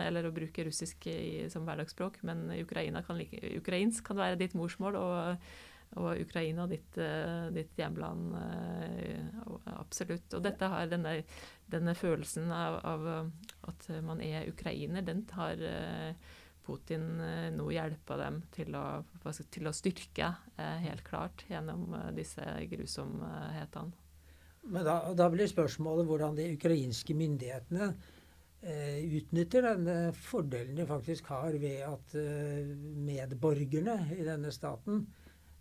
eller 0.00 0.28
å 0.28 0.34
bruke 0.34 0.66
russisk 0.68 1.08
i, 1.10 1.46
som 1.52 1.64
hverdagsspråk, 1.68 2.20
men 2.28 2.50
kan 3.06 3.20
like, 3.20 3.40
ukrainsk 3.60 4.04
kan 4.10 4.20
være 4.20 4.40
ditt 4.44 4.58
morsmål. 4.58 5.00
og 5.00 5.46
og 5.94 6.18
Ukraina, 6.18 6.64
ditt, 6.66 6.96
uh, 6.98 7.52
ditt 7.54 7.76
hjemland. 7.78 8.32
Absolutt. 9.76 10.32
Og 10.34 10.40
dette 10.42 10.66
har 10.66 10.88
denne, 10.90 11.12
denne 11.70 11.94
følelsen 11.94 12.50
av, 12.50 12.80
av, 12.82 13.04
at 13.70 13.86
man 14.02 14.18
er 14.24 14.48
ukrainer, 14.50 15.06
den 15.06 15.22
uh, 15.62 16.32
Putin 16.64 17.20
eh, 17.20 17.50
nå 17.54 17.68
hjelper 17.74 18.20
dem 18.20 18.40
til 18.54 18.74
å, 18.78 18.86
til 19.52 19.68
å 19.68 19.74
styrke, 19.74 20.30
eh, 20.56 20.78
helt 20.86 21.04
klart, 21.06 21.44
gjennom 21.50 21.92
eh, 21.98 22.10
disse 22.16 22.44
grusomhetene. 22.70 24.00
Men 24.64 24.84
da, 24.86 24.96
da, 25.12 25.28
blir 25.28 25.48
spørsmålet 25.50 26.08
hvordan 26.08 26.38
de 26.38 26.46
ukrainske 26.54 27.12
myndighetene 27.16 27.90
eh, 28.64 29.02
utnytter 29.18 29.66
denne 29.68 29.96
fordelen 30.16 30.78
de 30.78 30.86
faktisk 30.88 31.28
har 31.34 31.58
ved 31.60 31.82
at 31.84 32.14
eh, 32.16 32.70
medborgerne 33.04 33.98
i 34.16 34.24
denne 34.24 34.52
staten 34.56 35.02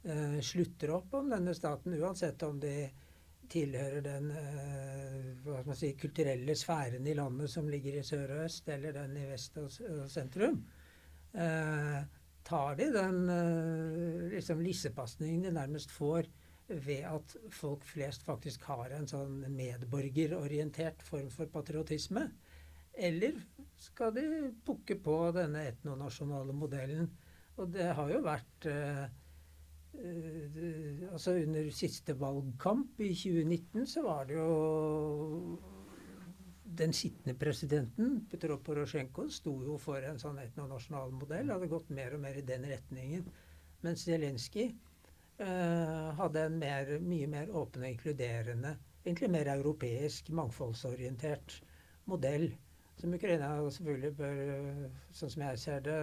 eh, 0.07 0.39
slutter 0.39 0.95
opp 0.95 1.17
om 1.19 1.33
denne 1.33 1.55
staten, 1.57 1.97
uansett 1.99 2.47
om 2.47 2.61
de 2.63 2.77
tilhører 3.53 3.99
den 4.01 4.31
si, 5.75 5.91
kulturelle 5.99 6.55
sfæren 6.57 7.05
i 7.05 7.13
landet 7.19 7.51
som 7.51 7.67
ligger 7.69 7.99
i 7.99 8.05
sør 8.07 8.37
og 8.37 8.45
øst, 8.47 8.71
eller 8.71 8.95
den 8.95 9.19
i 9.19 9.27
vest 9.27 9.59
og, 9.59 9.67
og 9.67 10.07
sentrum 10.09 10.61
tar 12.43 12.75
de 12.75 12.89
den 12.91 13.29
eh, 13.29 14.29
liksom 14.35 14.61
lissepasningen 14.61 15.47
de 15.47 15.51
nærmest 15.55 15.91
får 15.91 16.27
ved 16.67 17.03
at 17.07 17.35
folk 17.51 17.83
flest 17.85 18.23
faktisk 18.23 18.63
har 18.69 18.93
en 18.95 19.07
sånn 19.09 19.41
medborgerorientert 19.53 21.03
form 21.03 21.29
for 21.33 21.51
patriotisme? 21.51 22.27
Eller 22.93 23.39
skal 23.79 24.13
de 24.15 24.25
pukke 24.65 24.99
på 25.01 25.17
denne 25.35 25.65
etnonasjonale 25.71 26.53
modellen? 26.55 27.09
Og 27.57 27.69
det 27.73 27.89
har 27.97 28.09
jo 28.09 28.21
vært 28.25 28.67
eh, 28.69 29.03
eh, 29.97 31.03
altså 31.11 31.35
Under 31.41 31.69
siste 31.73 32.15
valgkamp 32.17 33.01
i 33.01 33.11
2019 33.13 33.89
så 33.89 34.05
var 34.05 34.29
det 34.29 34.39
jo 34.39 34.49
den 36.77 36.93
sittende 36.93 37.35
presidenten, 37.39 38.15
Petro 38.31 38.57
Porosjenko, 38.65 39.27
sto 39.29 39.53
jo 39.65 39.77
for 39.81 40.05
en 40.07 40.19
sånn 40.21 40.39
etnonasjonal 40.41 41.13
modell. 41.15 41.51
Hadde 41.53 41.69
gått 41.71 41.91
mer 41.93 42.15
og 42.15 42.23
mer 42.23 42.39
i 42.39 42.45
den 42.47 42.65
retningen. 42.69 43.27
Mens 43.83 44.05
Zelenskyj 44.07 44.65
eh, 44.69 46.09
hadde 46.19 46.45
en 46.47 46.59
mer, 46.59 46.91
mye 47.03 47.29
mer 47.29 47.51
åpen 47.51 47.83
og 47.85 47.91
inkluderende, 47.91 48.75
egentlig 49.03 49.31
mer 49.33 49.51
europeisk, 49.57 50.31
mangfoldsorientert 50.35 51.59
modell. 52.11 52.49
Som 53.01 53.15
Ukraina 53.17 53.49
selvfølgelig 53.73 54.13
bør, 54.15 54.41
sånn 55.17 55.31
som 55.33 55.43
jeg 55.47 55.61
ser 55.63 55.81
det, 55.85 55.97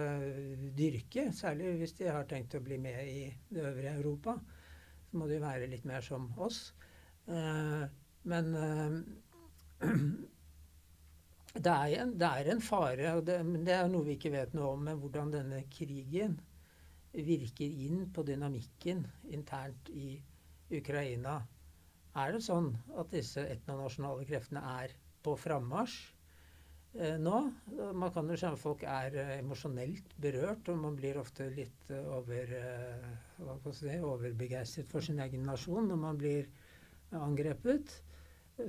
dyrke. 0.77 1.29
Særlig 1.33 1.77
hvis 1.79 1.95
de 1.97 2.09
har 2.11 2.27
tenkt 2.29 2.57
å 2.57 2.63
bli 2.63 2.77
med 2.81 2.99
i 3.07 3.23
det 3.49 3.63
øvrige 3.63 3.95
Europa. 4.01 4.35
Så 5.09 5.19
må 5.19 5.27
de 5.27 5.39
være 5.41 5.69
litt 5.71 5.87
mer 5.87 6.03
som 6.05 6.29
oss. 6.39 6.67
Eh, 7.31 7.87
men 8.31 8.53
eh, 8.59 8.99
det 11.53 11.71
er, 11.71 11.93
en, 11.99 12.13
det 12.15 12.27
er 12.27 12.49
en 12.53 12.61
fare, 12.63 13.09
og 13.17 13.25
det, 13.27 13.41
det, 13.65 13.73
er 13.75 13.89
noe 13.91 14.05
vi 14.07 14.15
ikke 14.15 14.31
vet 14.31 14.53
noe 14.55 14.71
om, 14.77 14.85
med 14.87 14.99
hvordan 15.01 15.33
denne 15.33 15.65
krigen 15.73 16.37
virker 17.11 17.81
inn 17.87 18.05
på 18.15 18.23
dynamikken 18.23 19.03
internt 19.35 19.89
i 19.91 20.13
Ukraina. 20.71 21.41
Er 22.15 22.31
det 22.35 22.43
sånn 22.45 22.71
at 22.99 23.11
disse 23.11 23.43
etnonasjonale 23.51 24.23
kreftene 24.27 24.63
er 24.79 24.95
på 25.23 25.35
frammarsj 25.39 25.97
eh, 26.95 27.17
nå? 27.19 27.41
Man 27.99 28.13
kan 28.15 28.31
jo 28.31 28.37
skjønne 28.39 28.55
at 28.55 28.63
folk 28.63 28.85
er 28.87 29.17
eh, 29.19 29.33
emosjonelt 29.41 30.15
berørt, 30.23 30.71
og 30.71 30.79
man 30.85 30.95
blir 30.95 31.19
ofte 31.19 31.49
litt 31.51 31.91
eh, 31.91 32.07
over, 32.15 32.55
eh, 32.61 33.75
si, 33.75 33.97
overbegeistret 33.99 34.87
for 34.91 35.03
sin 35.03 35.19
egen 35.23 35.43
nasjon 35.51 35.91
når 35.91 36.01
man 36.07 36.23
blir 36.23 36.47
angrepet 37.19 37.99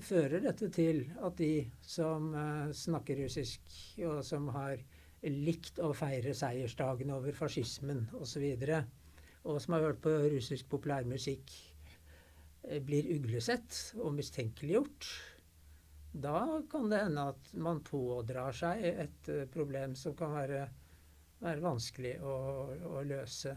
fører 0.00 0.42
dette 0.44 0.68
til 0.72 1.04
at 1.24 1.36
de 1.38 1.66
som 1.84 2.32
uh, 2.34 2.70
snakker 2.76 3.18
russisk, 3.24 3.64
og 4.08 4.22
som 4.26 4.48
har 4.54 4.80
likt 5.22 5.78
å 5.82 5.92
feire 5.94 6.34
seiersdagen 6.34 7.12
over 7.14 7.36
fascismen 7.36 8.06
osv., 8.18 8.46
og, 8.62 8.96
og 9.50 9.60
som 9.62 9.76
har 9.76 9.88
hørt 9.88 10.00
på 10.04 10.14
russisk 10.32 10.70
populærmusikk, 10.72 11.52
uh, 12.68 12.78
blir 12.84 13.10
uglesett 13.16 13.78
og 14.00 14.14
mistenkeliggjort, 14.16 15.10
da 16.12 16.60
kan 16.68 16.90
det 16.92 17.00
hende 17.06 17.28
at 17.32 17.52
man 17.56 17.80
pådrar 17.84 18.56
seg 18.56 18.84
et 18.90 19.32
uh, 19.32 19.44
problem 19.52 19.96
som 19.98 20.16
kan 20.18 20.34
være, 20.36 20.66
være 21.40 21.64
vanskelig 21.64 22.18
å, 22.20 22.38
å, 22.92 23.04
løse 23.08 23.56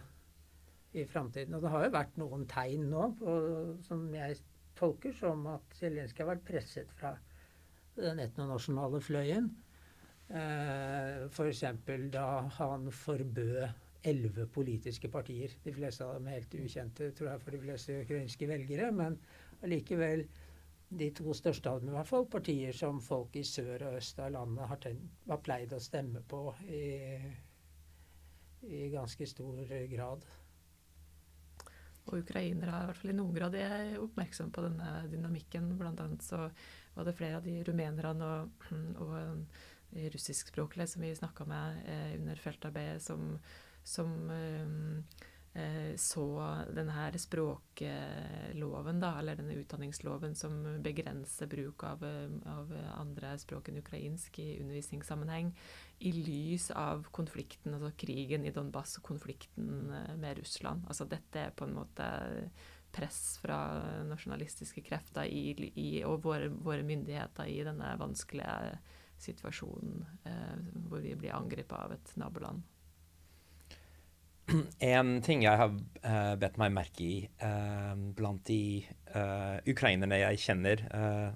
i 0.95 1.03
framtiden. 1.03 1.55
Og 1.57 1.65
det 1.65 1.71
har 1.73 1.85
jo 1.85 1.95
vært 1.97 2.19
noen 2.21 2.45
tegn 2.47 2.87
nå 2.93 3.09
på, 3.19 3.39
som 3.83 4.07
jeg 4.15 4.39
tolker 4.77 5.15
som 5.15 5.45
at 5.53 5.77
Zelenskyj 5.79 6.23
har 6.23 6.33
vært 6.33 6.47
presset 6.47 6.91
fra 6.99 7.13
den 7.95 8.19
etnonasjonale 8.23 8.99
fløyen. 9.03 9.49
Eh, 10.29 11.25
F.eks. 11.29 11.63
da 12.11 12.25
han 12.57 12.91
forbød 12.91 13.67
elleve 14.05 14.47
politiske 14.47 15.09
partier. 15.09 15.53
De 15.63 15.73
fleste 15.73 16.05
av 16.05 16.17
dem 16.17 16.27
er 16.29 16.39
helt 16.39 16.57
ukjente 16.59 17.11
tror 17.17 17.31
jeg, 17.31 17.41
for 17.43 17.55
de 17.55 17.61
fleste 17.61 18.01
ukrainske 18.03 18.49
velgere. 18.49 18.91
Men 18.93 19.17
allikevel 19.63 20.25
de 20.89 21.09
to 21.17 21.33
største 21.33 21.69
av 21.69 21.81
dem 21.81 21.91
i 21.91 21.95
hvert 21.95 22.09
fall, 22.09 22.27
partier 22.29 22.75
som 22.77 23.01
folk 23.01 23.35
i 23.35 23.43
sør 23.47 23.87
og 23.87 23.99
øst 23.99 24.19
av 24.21 24.33
landet 24.35 24.69
har, 24.69 24.81
tenkt, 24.83 25.19
har 25.29 25.41
pleid 25.45 25.73
å 25.73 25.81
stemme 25.81 26.21
på 26.29 26.41
i, 26.69 26.85
i 28.69 28.87
ganske 28.93 29.27
stor 29.29 29.61
grad. 29.91 30.25
Og 32.05 32.19
ukrainere 32.21 32.71
er 32.71 32.83
i 32.85 32.89
hvert 32.89 33.01
fall 33.01 33.13
i 33.13 33.17
noen 33.17 33.35
grad 33.35 33.55
er 33.57 33.95
oppmerksomme 34.01 34.53
på 34.53 34.65
denne 34.67 34.89
dynamikken. 35.11 35.71
Blant 35.79 36.01
annet 36.03 36.25
så 36.25 36.47
var 36.95 37.07
det 37.07 37.15
flere 37.17 37.39
av 37.39 37.47
de 37.47 37.59
rumenerne 37.65 38.31
og, 38.31 38.67
og 39.03 39.15
de 39.95 40.09
russiskspråklige 40.13 40.91
som 40.91 41.05
vi 41.05 41.15
snakka 41.17 41.47
med 41.49 41.85
eh, 41.89 42.11
under 42.19 42.41
feltarbeidet, 42.41 43.01
som, 43.05 43.39
som 43.83 44.13
eh, 44.33 44.69
Eh, 44.69 45.34
så 45.95 46.25
denne 46.75 47.05
språkloven, 47.21 48.97
da, 48.99 49.13
eller 49.19 49.37
denne 49.39 49.55
utdanningsloven 49.61 50.35
som 50.35 50.57
begrenser 50.83 51.47
bruk 51.47 51.85
av, 51.87 52.03
av, 52.51 52.73
andre 52.99 53.31
språk 53.39 53.69
enn 53.71 53.79
ukrainsk 53.79 54.39
i 54.43 54.49
undervisningssammenheng, 54.59 55.53
i 55.99 56.11
lys 56.11 56.71
av 56.75 57.07
konflikten, 57.15 57.77
altså 57.77 57.93
krigen 57.97 58.45
i 58.45 58.51
Donbass 58.51 58.97
og 58.99 59.07
konflikten 59.07 59.93
eh, 59.95 60.15
med 60.19 60.41
Russland. 60.41 60.83
Altså 60.89 61.07
dette 61.07 61.47
er 61.47 61.55
på 61.55 61.67
en 61.67 61.77
måte 61.77 62.09
press 62.95 63.37
fra 63.41 63.57
nasjonalistiske 64.07 64.83
krefter 64.85 65.27
i, 65.27 65.55
i, 65.75 65.89
og 66.07 66.23
våre, 66.23 66.49
våre, 66.49 66.83
myndigheter 66.83 67.49
i 67.51 67.59
denne 67.67 67.95
vanskelige 67.99 68.77
situasjonen 69.25 70.05
eh, 70.27 70.55
hvor 70.89 71.03
vi 71.03 71.15
blir 71.15 71.35
angrepet 71.35 71.77
av 71.79 71.95
et 71.95 72.15
naboland. 72.19 72.63
En 74.95 75.15
ting 75.25 75.43
jeg 75.45 75.57
har 75.59 75.71
uh, 75.71 76.35
bedt 76.39 76.59
meg 76.61 76.75
merke 76.75 77.05
i 77.05 77.15
uh, 77.41 77.95
blant 78.17 78.43
de 78.47 78.83
uh, 79.15 79.57
ukrainerne 79.69 80.21
jeg 80.21 80.43
kjenner 80.47 80.85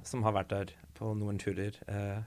som 0.06 0.24
har 0.26 0.36
vært 0.36 0.54
der 0.54 0.76
på 1.00 1.14
noen 1.16 1.38
turer 1.40 1.78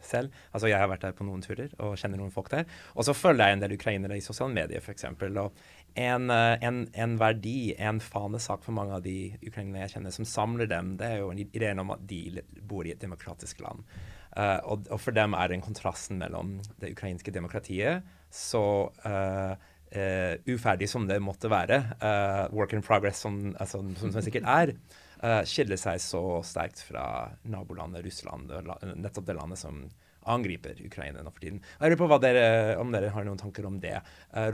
selv 0.01 0.33
Altså 0.49 0.71
jeg 0.71 0.81
har 0.81 0.89
vært 0.89 1.03
der 1.05 1.13
på 1.17 1.27
noen 1.29 1.43
turer 1.45 1.75
og 1.77 1.99
kjenner 2.01 2.17
noen 2.17 2.33
folk 2.33 2.49
der. 2.49 2.65
Og 2.97 3.05
så 3.05 3.13
følger 3.13 3.51
jeg 3.51 3.59
en 3.59 3.65
del 3.65 3.75
ukrainere 3.77 4.17
i 4.17 4.25
sosiale 4.25 4.55
medier, 4.57 4.81
f.eks. 4.81 5.05
Og 5.13 5.59
en, 5.93 6.33
en, 6.33 6.79
en, 6.89 7.17
verdi, 7.21 7.75
en 7.77 8.01
fanesak 8.01 8.65
for 8.65 8.73
mange 8.73 8.97
av 8.97 9.05
de 9.05 9.35
ukrainerne 9.45 9.83
jeg 9.85 9.99
kjenner, 9.99 10.15
som 10.17 10.29
samler 10.29 10.71
dem, 10.73 10.95
det 10.97 11.11
er 11.11 11.21
jo 11.21 11.29
ideen 11.37 11.85
om 11.85 11.93
at 11.93 12.07
de 12.09 12.41
bor 12.65 12.89
i 12.89 12.95
et 12.95 13.03
demokratisk 13.03 13.61
land. 13.61 13.85
Og, 14.33 14.89
og, 14.89 14.97
for 15.05 15.13
dem 15.13 15.37
er 15.37 15.53
den 15.53 15.65
kontrasten 15.65 16.17
mellom 16.23 16.57
det 16.81 16.95
ukrainske 16.95 17.35
demokratiet 17.35 18.09
så 18.33 18.65
uh, 19.05 19.53
uh, 19.97 20.35
uferdig 20.47 20.89
som 20.91 21.07
det 21.09 21.21
måtte 21.23 21.51
være, 21.53 21.81
uh, 22.03 22.45
work 22.55 22.75
in 22.77 22.85
progress 22.85 23.23
som, 23.25 23.39
altså, 23.61 23.83
som 23.99 24.15
det 24.15 24.25
sikkert 24.27 24.49
er, 24.49 24.75
uh, 25.23 25.43
skiller 25.49 25.81
seg 25.81 26.01
så 26.03 26.23
sterkt 26.47 26.83
fra 26.87 27.05
nabolandet 27.49 28.05
Russland, 28.07 28.53
nettopp 28.97 29.29
det 29.29 29.39
landet 29.39 29.63
som 29.63 29.85
angriper 30.23 30.79
Ukraina 30.87 31.19
nå 31.23 31.33
for 31.35 31.43
tiden. 31.43 31.59
Jeg 31.81 31.91
lurer 31.91 31.99
på 31.99 32.19
dere, 32.23 32.45
om 32.79 32.93
dere 32.95 33.09
har 33.11 33.25
noen 33.27 33.41
tanker 33.41 33.67
om 33.67 33.81
det. 33.83 33.97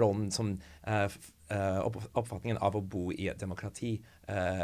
Rollen 0.01 0.31
som 0.33 0.55
Oppfatningen 1.49 2.57
av 2.65 2.77
å 2.77 2.81
bo 2.81 3.11
i 3.13 3.27
et 3.29 3.41
demokrati, 3.41 3.91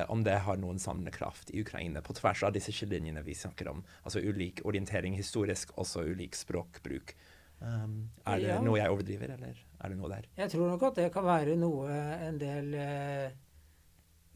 om 0.09 0.25
det 0.25 0.39
har 0.47 0.57
noen 0.61 0.81
samlende 0.81 1.13
kraft 1.13 1.53
i 1.53 1.61
Ukraina, 1.61 2.01
på 2.01 2.17
tvers 2.17 2.47
av 2.49 2.57
disse 2.57 2.73
skillelinjene 2.73 3.21
vi 3.25 3.37
snakker 3.37 3.69
om. 3.75 3.85
Altså 4.01 4.25
ulik 4.25 4.65
orientering 4.65 5.13
historisk, 5.21 5.77
også 5.77 6.07
ulik 6.09 6.41
språkbruk. 6.41 7.13
Um, 7.61 8.11
er 8.27 8.43
det 8.43 8.51
ja. 8.51 8.59
noe 8.61 8.77
jeg 8.81 8.93
overdriver, 8.93 9.31
eller 9.37 9.57
er 9.57 9.93
det 9.93 9.97
noe 9.97 10.11
der? 10.13 10.27
Jeg 10.37 10.53
tror 10.53 10.69
nok 10.73 10.83
at 10.91 10.99
det 11.01 11.09
kan 11.15 11.25
være 11.25 11.55
noe 11.57 11.97
en 12.27 12.39
del 12.41 12.75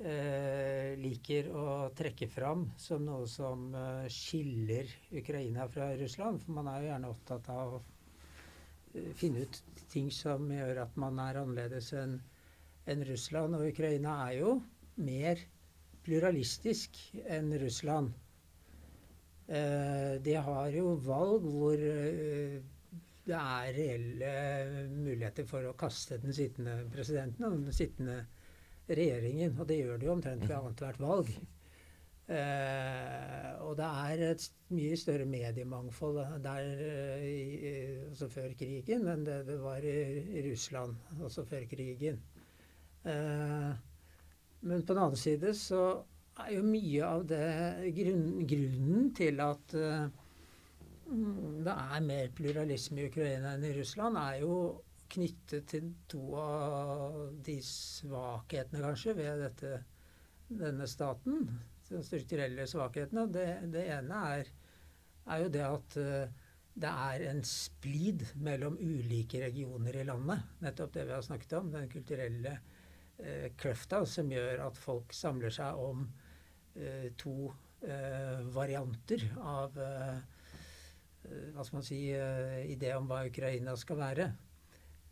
eh, 0.05 0.95
liker 0.99 1.51
å 1.51 1.67
trekke 1.99 2.29
fram 2.31 2.69
som 2.81 3.05
noe 3.07 3.27
som 3.31 3.69
eh, 3.75 4.07
skiller 4.13 4.91
Ukraina 5.21 5.67
fra 5.73 5.91
Russland. 5.99 6.43
For 6.45 6.57
man 6.59 6.71
er 6.71 6.83
jo 6.83 6.91
gjerne 6.93 7.13
opptatt 7.13 7.51
av 7.53 7.77
å 7.79 7.83
eh, 8.95 9.11
finne 9.19 9.45
ut 9.45 9.61
ting 9.93 10.11
som 10.15 10.49
gjør 10.53 10.85
at 10.87 10.97
man 11.01 11.19
er 11.25 11.43
annerledes 11.43 11.93
enn 11.99 12.19
en 12.89 13.05
Russland. 13.09 13.59
Og 13.59 13.69
Ukraina 13.73 14.17
er 14.29 14.39
jo 14.41 14.57
mer 15.03 15.43
pluralistisk 16.07 16.97
enn 17.27 17.53
Russland. 17.61 18.15
Eh, 19.49 20.15
de 20.25 20.35
har 20.45 20.75
jo 20.77 20.93
valg 21.05 21.47
hvor 21.49 21.81
eh, 21.81 22.59
det 23.29 23.37
er 23.37 23.77
reelle 23.77 24.33
muligheter 24.89 25.47
for 25.49 25.69
å 25.69 25.77
kaste 25.79 26.19
den 26.23 26.35
sittende 26.37 26.81
presidenten 26.93 27.45
og 27.49 27.59
den 27.59 27.77
sittende 27.77 28.23
regjeringen. 28.89 29.55
Og 29.59 29.69
det 29.69 29.83
gjør 29.83 30.01
de 30.01 30.09
jo 30.09 30.15
omtrent 30.15 30.47
ved 30.47 30.57
annethvert 30.57 31.01
valg. 31.03 31.33
Eh, 32.29 33.53
og 33.65 33.77
det 33.79 33.89
er 33.89 34.23
et 34.27 34.43
mye 34.77 34.97
større 35.01 35.25
mediemangfold 35.29 36.19
der 36.45 36.67
i, 37.25 37.37
også 38.11 38.29
før 38.33 38.53
krigen 38.61 39.09
enn 39.09 39.25
det 39.25 39.39
det 39.49 39.57
var 39.63 39.81
i, 39.81 40.43
Russland 40.45 41.23
også 41.25 41.47
før 41.49 41.65
krigen. 41.71 42.21
Eh, 43.09 43.71
men 44.61 44.85
på 44.85 44.93
den 44.93 45.03
annen 45.07 45.21
side 45.21 45.55
så 45.57 45.83
er 46.45 46.53
jo 46.59 46.67
mye 46.69 47.09
av 47.09 47.25
det 47.31 47.47
grunn, 47.97 48.27
grunnen 48.51 49.09
til 49.17 49.41
at 49.43 49.77
eh, 49.79 50.28
det 51.09 51.73
er 51.73 52.05
mer 52.05 52.29
pluralisme 52.37 53.01
i 53.01 53.09
Ukraina 53.09 53.55
enn 53.57 53.65
i 53.65 53.73
Russland, 53.79 54.19
er 54.21 54.43
jo 54.43 54.57
knyttet 55.09 55.69
til 55.71 55.87
to 56.11 56.35
av 56.37 57.15
de 57.45 57.57
svakhetene, 57.65 58.83
kanskje, 58.85 59.15
ved 59.17 59.41
dette, 59.47 59.71
denne 60.51 60.89
staten. 60.91 61.47
De 61.89 62.03
strukturelle 62.05 62.67
svakhetene. 62.69 63.25
Det, 63.33 63.47
det 63.73 63.87
ene 63.95 64.21
er, 64.35 64.53
er, 65.25 65.45
jo 65.47 65.51
det 65.55 65.65
at 65.65 65.99
uh, 66.03 66.45
det 66.79 66.93
er 67.09 67.25
en 67.31 67.41
splid 67.49 68.27
mellom 68.45 68.77
ulike 68.77 69.41
regioner 69.47 69.97
i 69.97 70.05
landet. 70.07 70.45
Nettopp 70.61 70.93
det 70.99 71.09
vi 71.09 71.17
har 71.17 71.25
snakket 71.25 71.57
om. 71.59 71.73
Den 71.73 71.89
kulturelle 71.91 72.53
eh, 73.19 73.49
kløfta 73.59 74.05
som 74.07 74.29
gjør 74.31 74.63
at 74.69 74.79
folk 74.79 75.17
samler 75.17 75.51
seg 75.57 75.81
om 75.83 76.05
eh, 76.77 77.09
to 77.19 77.49
varianter 78.55 79.23
av 79.39 79.77
hva 81.55 81.65
skal 81.65 81.79
man 81.79 81.87
si, 81.87 82.03
idé 82.73 82.93
om 82.97 83.09
hva 83.11 83.25
Ukraina 83.29 83.75
skal 83.79 84.01
være. 84.01 84.29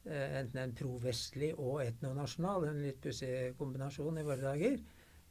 Eh, 0.06 0.36
enten 0.38 0.60
en 0.62 0.74
provestlig 0.78 1.48
og 1.58 1.80
etnonasjonal, 1.82 2.68
en 2.68 2.84
litt 2.84 3.00
pussig 3.02 3.56
kombinasjon 3.58 4.20
i 4.20 4.26
våre 4.26 4.44
dager, 4.44 4.76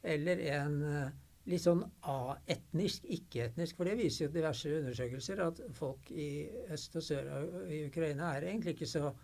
eller 0.04 0.42
en 0.52 0.74
eh, 0.84 1.14
litt 1.48 1.62
sånn 1.64 1.80
a-etnisk, 2.12 3.06
ikke-etnisk. 3.16 3.78
For 3.78 3.88
det 3.88 3.94
viser 4.02 4.26
jo 4.26 4.34
diverse 4.34 4.74
undersøkelser 4.76 5.40
at 5.46 5.62
folk 5.78 6.10
i 6.12 6.28
øst 6.76 6.98
og 7.00 7.06
sør 7.06 7.30
i 7.72 7.86
Ukraina 7.86 8.34
er 8.34 8.50
egentlig 8.50 8.76
ikke 8.76 8.90
så 8.90 9.14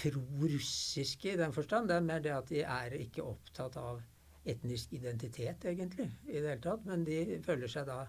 prorussiske 0.00 1.34
i 1.36 1.38
den 1.38 1.54
forstand. 1.54 1.92
Det 1.92 2.00
er 2.00 2.08
mer 2.08 2.24
det 2.24 2.34
at 2.34 2.50
de 2.50 2.64
er 2.66 2.96
ikke 2.98 3.22
opptatt 3.22 3.78
av 3.78 4.02
etnisk 4.50 4.96
identitet, 4.98 5.62
egentlig, 5.70 6.08
i 6.26 6.40
det 6.40 6.56
hele 6.56 6.62
tatt. 6.64 6.82
Men 6.88 7.06
de 7.06 7.38
føler 7.44 7.70
seg 7.70 7.86
da 7.86 8.00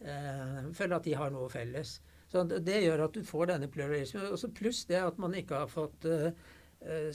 eh, 0.00 0.62
føler 0.76 0.98
at 0.98 1.08
de 1.08 1.16
har 1.18 1.34
noe 1.34 1.50
felles. 1.52 1.98
Så 2.28 2.44
det 2.44 2.82
gjør 2.84 3.06
at 3.06 3.16
du 3.16 3.24
får 3.24 3.52
denne 3.54 3.70
pluralismen. 3.72 4.54
Pluss 4.56 4.84
det 4.88 5.00
at 5.00 5.20
man 5.20 5.36
ikke 5.36 5.62
har 5.62 5.70
fått 5.72 6.04
eh, 6.08 6.30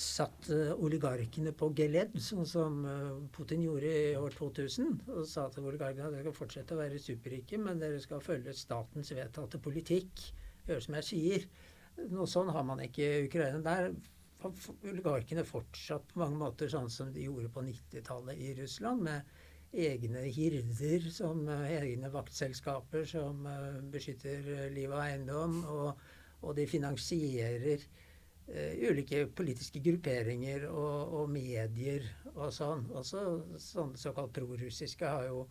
satt 0.02 0.50
uh, 0.52 0.74
oligarkene 0.84 1.54
på 1.56 1.70
geledd, 1.78 2.18
sånn 2.20 2.48
som 2.50 2.82
uh, 2.84 3.22
Putin 3.32 3.62
gjorde 3.64 3.88
i 3.88 4.16
år 4.20 4.34
2000. 4.36 4.98
Og 5.14 5.28
sa 5.30 5.46
til 5.54 5.70
oligarkene 5.70 6.10
at 6.10 6.18
dere 6.18 6.26
skal 6.26 6.36
fortsette 6.36 6.76
å 6.76 6.82
være 6.82 7.00
superrike, 7.00 7.60
men 7.62 7.80
dere 7.80 8.02
skal 8.04 8.24
følge 8.26 8.56
statens 8.58 9.14
vedtatte 9.16 9.62
politikk. 9.64 10.26
Gjøre 10.68 10.84
som 10.84 10.98
jeg 11.00 11.08
sier. 11.08 11.48
Noe 12.12 12.28
sånn 12.28 12.52
har 12.52 12.66
man 12.68 12.82
ikke 12.84 13.06
i 13.06 13.24
Ukraina. 13.30 13.62
Der 13.64 13.94
har 14.44 14.60
oligarkene 14.90 15.46
fortsatt 15.48 16.12
på 16.12 16.24
mange 16.26 16.42
måter 16.42 16.72
sånn 16.72 16.92
som 16.92 17.14
de 17.16 17.30
gjorde 17.30 17.54
på 17.54 17.64
90-tallet 17.64 18.44
i 18.44 18.54
Russland. 18.60 19.06
med 19.08 19.43
egne 19.74 20.22
hirder, 20.30 21.10
som 21.12 21.48
eh, 21.50 21.72
egne 21.80 22.10
vaktselskaper 22.14 23.06
som 23.10 23.46
eh, 23.50 23.82
beskytter 23.94 24.48
eh, 24.56 24.70
liv 24.74 24.92
og 24.92 25.02
eiendom. 25.02 25.60
Og, 25.74 26.08
og 26.44 26.56
de 26.58 26.68
finansierer 26.68 27.86
ulike 28.84 29.22
politiske 29.32 29.80
grupperinger 29.80 30.66
og, 30.68 31.14
og, 31.16 31.30
medier 31.32 32.04
og 32.34 32.50
sånn. 32.52 32.82
Også 32.92 33.22
sånne 33.56 33.96
såkalt 34.02 34.34
prorussiske 34.36 35.08
har 35.08 35.30
jo 35.30 35.46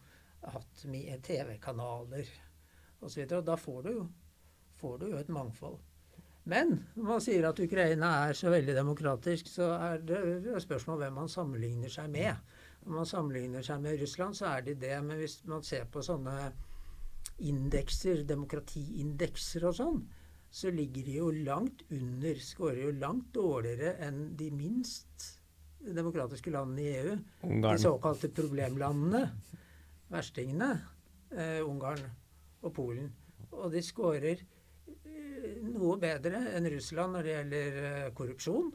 hatt 0.53 0.83
TV-kanaler 1.25 2.29
osv. 3.01 3.23
Og, 3.25 3.33
og 3.39 3.47
da 3.49 3.57
får 3.57 3.81
du, 3.87 3.91
jo, 3.97 4.05
får 4.77 5.01
du 5.01 5.07
jo 5.15 5.23
et 5.23 5.33
mangfold. 5.33 5.81
Men 6.45 6.75
når 6.93 7.09
man 7.09 7.25
sier 7.25 7.49
at 7.49 7.65
Ukraina 7.65 8.13
er 8.27 8.37
så 8.37 8.53
veldig 8.53 8.77
demokratisk, 8.77 9.49
så 9.49 9.71
er 9.79 10.05
det 10.05 10.61
spørsmål 10.61 11.07
hvem 11.07 11.19
man 11.23 11.33
sammenligner 11.33 11.97
seg 11.97 12.13
med. 12.13 12.53
Når 12.83 12.97
man 12.97 13.09
sammenligner 13.09 13.65
seg 13.67 13.83
med 13.83 14.01
Russland, 14.01 14.37
så 14.39 14.49
er 14.57 14.65
de 14.67 14.75
det. 14.79 14.97
Men 15.05 15.21
hvis 15.21 15.39
man 15.51 15.63
ser 15.67 15.87
på 15.91 16.03
sånne 16.03 16.37
indekser, 17.43 18.25
demokratiindekser 18.29 19.69
og 19.69 19.77
sånn, 19.79 20.03
så 20.53 20.71
ligger 20.75 21.07
de 21.07 21.15
jo 21.17 21.31
langt 21.47 21.85
under, 21.95 22.41
skårer 22.45 22.83
jo 22.85 22.97
langt 23.01 23.31
dårligere 23.33 23.95
enn 24.05 24.35
de 24.37 24.51
minst 24.53 25.31
demokratiske 25.83 26.53
landene 26.53 26.83
i 26.83 26.97
EU. 27.01 27.15
Ungarn. 27.49 27.77
De 27.79 27.83
såkalte 27.83 28.31
problemlandene. 28.37 29.23
Verstingene. 30.13 30.73
Eh, 31.33 31.63
Ungarn 31.65 32.05
og 32.63 32.75
Polen. 32.77 33.09
Og 33.53 33.73
de 33.73 33.81
skårer 33.85 34.43
eh, 34.43 35.57
noe 35.65 35.97
bedre 36.01 36.45
enn 36.53 36.69
Russland 36.75 37.17
når 37.17 37.27
det 37.27 37.37
gjelder 37.37 37.81
eh, 37.87 38.11
korrupsjon. 38.17 38.71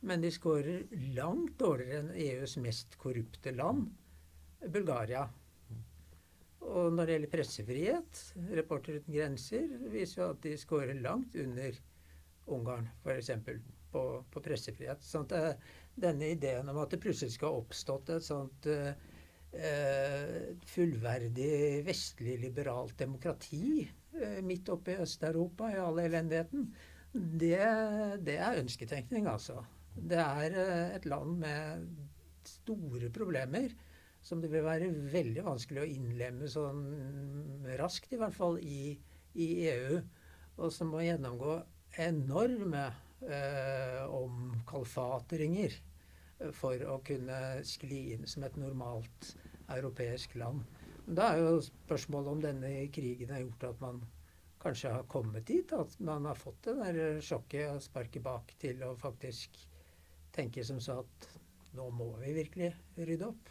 Men 0.00 0.22
de 0.22 0.30
skårer 0.30 0.86
langt 1.16 1.58
dårligere 1.58 2.04
enn 2.04 2.14
EUs 2.14 2.56
mest 2.62 2.94
korrupte 3.00 3.50
land, 3.54 3.88
Bulgaria. 4.70 5.24
Og 6.68 6.92
når 6.92 7.06
det 7.06 7.14
gjelder 7.14 7.32
pressefrihet, 7.32 8.22
Reporter 8.58 8.98
uten 9.00 9.14
grenser 9.14 9.66
viser 9.92 10.22
jo 10.22 10.30
at 10.34 10.42
de 10.44 10.54
skårer 10.60 10.98
langt 11.02 11.34
under 11.38 11.78
Ungarn, 12.48 12.88
f.eks. 13.04 13.30
På, 13.92 14.02
på 14.28 14.42
pressefrihet. 14.44 15.00
Sånn 15.04 15.24
at 15.30 15.34
eh, 15.36 15.70
denne 15.98 16.32
ideen 16.34 16.68
om 16.68 16.80
at 16.82 16.92
det 16.92 17.00
plutselig 17.02 17.34
skal 17.34 17.54
ha 17.54 17.62
oppstått 17.62 18.10
et 18.12 18.26
sånt 18.26 18.68
uh, 18.68 18.90
fullverdig 20.68 21.80
vestlig 21.86 22.36
liberalt 22.42 22.98
demokrati 23.00 23.80
uh, 23.86 24.38
midt 24.44 24.68
oppe 24.74 24.92
i 24.92 25.00
Øst-Europa 25.06 25.72
i 25.72 25.80
all 25.80 26.02
elendigheten, 26.04 26.68
det, 27.16 27.56
det 28.28 28.36
er 28.36 28.60
ønsketenkning, 28.60 29.26
altså. 29.32 29.64
Det 29.98 30.18
er 30.22 30.56
eh, 30.62 30.96
et 30.96 31.06
land 31.10 31.38
med 31.42 31.88
store 32.46 33.10
problemer 33.14 33.72
som 34.24 34.40
det 34.42 34.50
vil 34.52 34.64
være 34.66 34.90
veldig 35.12 35.44
vanskelig 35.46 35.82
å 35.82 35.88
innlemme 35.88 36.48
sånn 36.50 36.82
raskt, 37.78 38.12
i 38.12 38.20
hvert 38.20 38.34
fall, 38.36 38.58
i, 38.60 38.96
i 39.38 39.48
EU. 39.70 40.00
Og 40.58 40.72
som 40.74 40.90
må 40.92 41.04
gjennomgå 41.04 41.54
enorme 42.02 42.88
eh, 43.22 44.02
omkalfatringer 44.04 45.78
for 46.54 46.82
å 46.86 46.98
kunne 47.06 47.38
skli 47.66 48.02
inn 48.14 48.26
som 48.30 48.44
et 48.46 48.58
normalt 48.60 49.32
europeisk 49.74 50.36
land. 50.38 50.66
Da 51.08 51.32
er 51.32 51.42
jo 51.42 51.62
spørsmålet 51.64 52.34
om 52.34 52.42
denne 52.42 52.72
krigen 52.94 53.32
har 53.32 53.42
gjort 53.42 53.66
at 53.70 53.82
man 53.82 54.02
kanskje 54.62 54.92
har 54.92 55.08
kommet 55.10 55.46
dit. 55.48 55.72
At 55.72 55.94
man 56.04 56.28
har 56.28 56.38
fått 56.38 56.68
det 56.68 56.76
der 56.82 57.22
sjokket 57.24 57.72
og 57.72 57.82
sparket 57.84 58.24
bak 58.26 58.54
til 58.60 58.82
å 58.86 58.94
faktisk 58.98 59.56
tenker 60.34 60.66
som 60.66 60.80
så 60.82 61.00
at 61.04 61.28
nå 61.76 61.88
må 61.94 62.10
vi 62.22 62.34
virkelig 62.36 62.72
rydde 62.96 63.28
opp. 63.28 63.50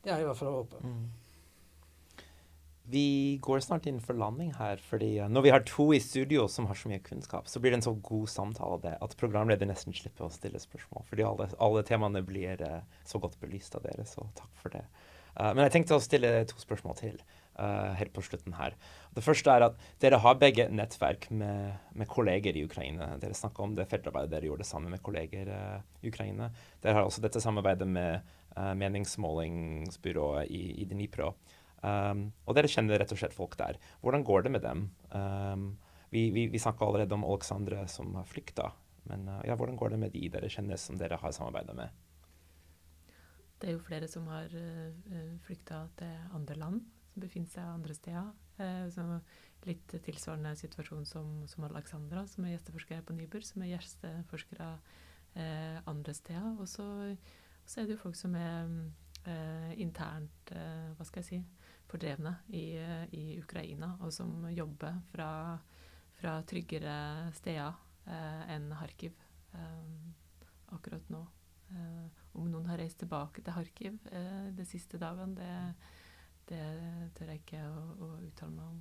Det 0.00 0.12
er 0.12 0.22
i 0.22 0.28
hvert 0.28 0.38
fall 0.38 0.48
å 0.52 0.60
håpe. 0.62 0.80
Mm. 0.80 1.10
vi 2.90 3.38
går 3.42 3.60
snart 3.62 3.84
inn 3.86 4.00
for 4.02 4.18
landing 4.18 4.50
her. 4.56 4.80
fordi 4.82 5.20
uh, 5.20 5.28
når 5.28 5.42
vi 5.42 5.50
har 5.50 5.62
to 5.68 5.92
i 5.94 6.00
studio 6.00 6.48
som 6.48 6.66
har 6.66 6.74
så 6.74 6.88
mye 6.90 7.02
kunnskap, 7.04 7.48
så 7.48 7.60
blir 7.60 7.70
det 7.70 7.80
en 7.80 7.86
så 7.86 7.92
god 7.94 8.28
samtale 8.28 8.80
det, 8.82 8.96
at 9.00 9.16
programleder 9.20 9.68
nesten 9.68 9.94
slipper 9.94 10.26
å 10.26 10.32
stille 10.34 10.58
spørsmål. 10.58 11.04
Fordi 11.10 11.26
alle, 11.28 11.50
alle 11.58 11.84
temaene 11.86 12.24
blir 12.26 12.64
uh, 12.66 12.80
så 13.06 13.20
godt 13.22 13.38
belyst 13.40 13.76
av 13.78 13.86
dere, 13.86 14.06
så 14.08 14.26
takk 14.34 14.50
for 14.62 14.74
det. 14.74 14.82
Uh, 15.36 15.52
men 15.52 15.66
jeg 15.66 15.76
tenkte 15.76 16.00
å 16.00 16.02
stille 16.02 16.32
to 16.50 16.58
spørsmål 16.58 16.98
til 16.98 17.20
helt 18.00 18.12
på 18.16 18.22
slutten 18.24 18.54
her. 18.56 18.74
Det 19.14 19.24
første 19.24 19.52
er 19.52 19.66
at 19.66 19.78
dere 20.00 20.20
har 20.22 20.38
begge 20.40 20.68
nettverk 20.72 21.26
med, 21.30 21.76
med 21.92 22.08
kolleger 22.08 22.56
i 22.56 22.64
Ukraina. 22.64 23.12
Dere 23.20 23.36
snakka 23.36 23.64
om 23.66 23.74
det 23.76 23.88
feltarbeidet 23.90 24.32
dere 24.32 24.48
gjorde 24.48 24.66
sammen 24.68 24.94
med 24.94 25.02
kolleger 25.04 25.50
i 26.00 26.08
Ukraina. 26.08 26.48
Dere 26.80 26.96
har 26.98 27.08
også 27.08 27.24
dette 27.24 27.42
samarbeidet 27.42 27.88
med 27.88 28.24
meningsmålingsbyrået 28.56 30.50
i, 30.50 30.62
i 30.82 30.88
Dnipro. 30.88 31.34
Um, 31.80 32.26
og 32.44 32.56
dere 32.56 32.68
kjenner 32.68 33.00
rett 33.00 33.12
og 33.14 33.20
slett 33.20 33.36
folk 33.36 33.56
der. 33.56 33.78
Hvordan 34.04 34.24
går 34.26 34.44
det 34.44 34.52
med 34.52 34.64
dem? 34.64 34.84
Um, 35.16 35.78
vi 36.12 36.28
vi, 36.34 36.46
vi 36.52 36.60
snakka 36.60 36.84
allerede 36.84 37.16
om 37.16 37.24
Alexandre 37.24 37.86
som 37.88 38.12
har 38.18 38.28
flykta. 38.28 38.68
Men 39.08 39.28
uh, 39.28 39.40
ja, 39.48 39.56
hvordan 39.56 39.78
går 39.80 39.94
det 39.94 40.00
med 40.02 40.12
de 40.12 40.28
dere 40.28 40.50
kjenner 40.52 40.80
som 40.80 40.98
dere 41.00 41.18
har 41.20 41.32
samarbeida 41.32 41.76
med? 41.76 41.88
Det 43.60 43.68
er 43.68 43.76
jo 43.76 43.84
flere 43.84 44.08
som 44.08 44.28
har 44.28 44.52
uh, 44.52 45.38
flykta 45.46 45.86
til 45.96 46.12
andre 46.36 46.58
land, 46.60 46.84
befinner 47.22 47.52
seg 47.52 47.68
andre 47.68 47.96
steder. 47.96 48.32
Eh, 48.60 49.36
litt 49.68 49.92
tilsvarende 50.06 50.54
situasjon 50.56 51.04
som, 51.08 51.32
som 51.50 51.66
Alexandra, 51.68 52.24
som 52.28 52.46
er 52.46 52.56
gjesteforsker 52.56 53.04
på 53.04 53.16
Nybur, 53.18 53.44
som 53.44 53.64
er 53.64 53.74
gjesteforskere 53.74 54.72
eh, 55.34 55.78
andre 55.90 56.16
steder. 56.16 56.54
Og 56.56 56.68
så, 56.70 56.86
er 57.76 57.86
det 57.86 57.98
jo 57.98 58.02
folk 58.06 58.18
som 58.18 58.34
er 58.40 58.72
internt, 59.76 60.48
hva 60.48 61.04
skal 61.04 61.20
jeg 61.20 61.26
si, 61.28 61.38
fordrevne 61.90 62.32
i, 62.56 62.64
i, 63.16 63.24
Ukraina, 63.40 63.92
og 64.00 64.12
som 64.14 64.46
jobber 64.54 65.00
fra, 65.10 65.30
fra 66.18 66.38
tryggere 66.48 66.94
steder 67.36 67.74
eh, 68.06 68.54
enn 68.54 68.70
Kharkiv 68.78 69.16
eh, 69.58 69.92
akkurat 70.76 71.10
nå. 71.12 71.24
Eh, 71.70 72.06
om 72.38 72.50
noen 72.50 72.68
har 72.70 72.80
reist 72.80 73.00
tilbake 73.02 73.42
til 73.42 73.56
Kharkiv 73.56 73.98
eh, 74.12 74.50
de 74.56 74.66
siste 74.68 75.00
dagene, 75.02 75.34
det, 75.38 75.50
det, 76.50 76.64
tør 77.16 77.32
jeg 77.32 77.44
ikke 77.44 77.64
å, 77.64 77.84
å 78.06 78.14
uttale 78.26 78.54
meg 78.54 78.68
om. 78.68 78.80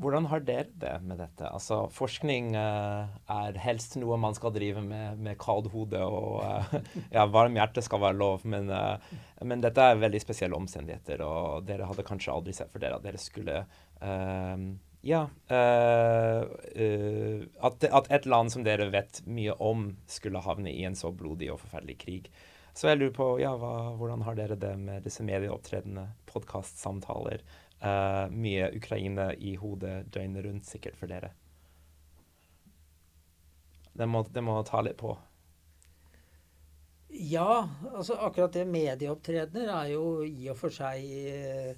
Hvordan 0.00 0.24
har 0.30 0.40
dere 0.40 0.70
det 0.80 0.92
med 1.04 1.18
dette? 1.20 1.44
Altså, 1.52 1.82
forskning 1.92 2.54
uh, 2.56 3.04
er 3.30 3.58
helst 3.60 3.98
noe 4.00 4.16
man 4.20 4.34
skal 4.34 4.52
drive 4.54 4.80
med 4.84 5.18
med 5.22 5.38
kaldt 5.40 5.70
hode, 5.74 6.00
og 6.00 6.42
uh, 6.42 6.74
ja, 7.14 7.26
varm 7.30 7.56
hjerte 7.58 7.82
skal 7.84 8.00
være 8.02 8.18
lov, 8.18 8.46
men, 8.48 8.70
uh, 8.72 8.96
men, 9.44 9.60
dette 9.62 9.84
er 9.84 10.00
veldig 10.00 10.20
spesielle 10.22 10.56
omstendigheter, 10.56 11.22
og 11.26 11.66
dere 11.68 11.86
hadde 11.90 12.06
kanskje 12.08 12.32
aldri 12.32 12.52
sett 12.56 12.72
for 12.72 12.80
dere 12.82 12.96
at 12.98 13.06
dere 13.06 13.20
skulle 13.20 13.66
Ja 15.02 15.28
at, 15.50 16.46
at, 17.84 18.06
et 18.16 18.26
land 18.26 18.52
som 18.54 18.64
dere 18.66 18.90
vet 18.90 19.22
mye 19.26 19.52
om, 19.62 19.96
skulle 20.06 20.40
havne 20.42 20.70
i 20.72 20.84
en 20.86 20.96
så 20.98 21.12
blodig 21.14 21.52
og 21.52 21.60
forferdelig 21.62 21.98
krig. 22.00 22.30
Så 22.72 22.88
jeg 22.88 22.98
lurer 22.98 23.14
på, 23.16 23.26
ja, 23.42 23.52
hva, 23.60 23.92
hvordan 23.98 24.24
har 24.24 24.36
dere 24.38 24.56
det 24.56 24.72
med 24.80 25.04
disse 25.04 25.24
medieopptredenene, 25.26 26.06
podkastsamtaler? 26.30 27.44
Uh, 27.82 28.30
mye 28.30 28.70
Ukraina 28.78 29.32
i 29.34 29.56
hodet 29.58 30.06
døgnet 30.14 30.46
rundt, 30.46 30.68
sikkert 30.70 30.96
for 30.96 31.10
dere. 31.10 31.32
Det 33.92 34.08
må, 34.08 34.22
det 34.32 34.44
må 34.44 34.56
ta 34.64 34.80
litt 34.80 34.96
på. 35.02 35.12
Ja, 37.12 37.68
altså 37.92 38.16
akkurat 38.24 38.54
det 38.56 38.64
medieopptredener 38.72 39.68
er 39.68 39.88
jo 39.92 40.04
i 40.24 40.48
og 40.48 40.56
for 40.56 40.72
seg 40.72 41.02
eh, 41.28 41.74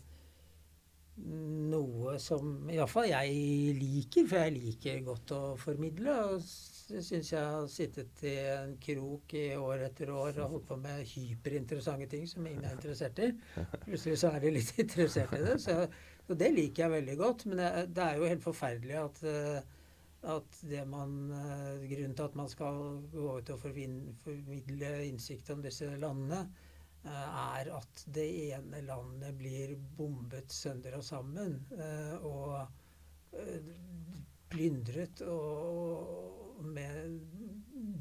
noe 1.18 2.14
som 2.22 2.68
iallfall 2.70 3.08
jeg 3.10 3.74
liker, 3.80 4.28
for 4.30 4.44
jeg 4.44 4.54
liker 4.60 5.02
godt 5.08 5.34
å 5.34 5.40
formidle. 5.58 6.14
og 6.28 6.46
syns 7.02 7.30
jeg 7.32 7.42
har 7.42 7.66
sittet 7.70 8.22
i 8.28 8.34
en 8.52 8.74
krok 8.82 9.34
i 9.38 9.44
år 9.56 9.86
etter 9.88 10.10
år 10.14 10.38
og 10.44 10.50
holdt 10.54 10.66
på 10.68 10.76
med 10.80 11.04
hyperinteressante 11.10 12.08
ting 12.12 12.26
som 12.30 12.46
ingen 12.46 12.66
er 12.68 12.76
interessert 12.76 13.18
i. 13.24 13.30
Plutselig 13.84 14.18
så 14.20 14.30
er 14.34 14.44
de 14.44 14.52
litt 14.54 14.72
interessert 14.84 15.34
i 15.34 15.40
det. 15.42 15.56
Så, 15.62 15.78
så 16.28 16.36
det 16.40 16.50
liker 16.54 16.84
jeg 16.84 16.94
veldig 16.96 17.16
godt. 17.20 17.46
Men 17.48 17.62
det, 17.62 17.70
det 17.96 18.04
er 18.04 18.20
jo 18.20 18.28
helt 18.30 18.44
forferdelig 18.44 18.98
at, 19.00 19.22
eh, 19.30 19.80
at 20.34 20.60
det 20.70 20.84
man, 20.90 21.16
eh, 21.38 21.88
grunnen 21.90 22.14
til 22.18 22.28
at 22.28 22.38
man 22.42 22.52
skal 22.52 22.80
gå 23.14 23.26
ut 23.38 23.54
og 23.56 23.64
formidle 23.64 24.94
innsikt 25.08 25.50
om 25.54 25.64
disse 25.64 25.90
landene, 25.96 26.44
eh, 27.04 27.42
er 27.58 27.74
at 27.80 28.06
det 28.14 28.28
ene 28.52 28.84
landet 28.86 29.34
blir 29.40 29.74
bombet 29.98 30.52
sønder 30.52 31.00
og 31.00 31.06
sammen. 31.06 31.58
Og 32.22 32.60
plyndret 34.54 35.20
og 35.26 36.64
med 36.64 37.20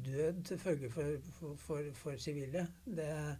død 0.04 0.42
til 0.44 0.58
følge 0.58 0.90
for 0.90 2.16
sivile. 2.16 2.66
Det, 2.84 3.36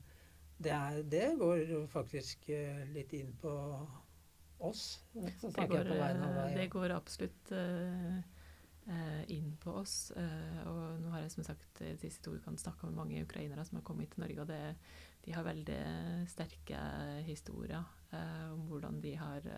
det, 0.59 1.11
det, 1.11 1.27
går 1.38 1.87
faktisk 1.90 2.48
eh, 2.50 2.83
litt 2.94 3.12
inn 3.16 3.33
på 3.40 3.53
oss. 4.64 5.05
Det 5.14 5.68
går, 5.70 5.92
eh, 5.94 6.55
det 6.57 6.68
går, 6.72 6.94
absolutt 6.94 7.53
uh, 7.55 8.20
inn 9.33 9.55
på 9.61 9.79
oss. 9.83 10.12
Uh, 10.16 10.61
og 10.70 10.85
nå 11.03 11.14
har 11.14 11.24
jeg 11.24 11.35
som 11.37 11.46
sagt 11.46 11.83
de 11.83 11.94
siste 12.00 12.24
to 12.27 12.37
ukene 12.37 12.61
snakka 12.61 12.88
med 12.88 13.00
mange 13.00 13.24
ukrainere 13.24 13.64
som 13.66 13.81
har 13.81 13.87
kommet 13.87 14.12
til 14.14 14.24
Norge. 14.24 14.40
og 14.40 14.48
det, 14.48 14.62
de 15.24 15.33
har 15.33 15.46
veldig 15.46 15.81
sterke 16.29 16.81
historier 17.27 17.83
uh, 18.12 18.53
om 18.53 18.66
hvordan 18.70 19.03
de 19.05 19.16
har 19.20 19.50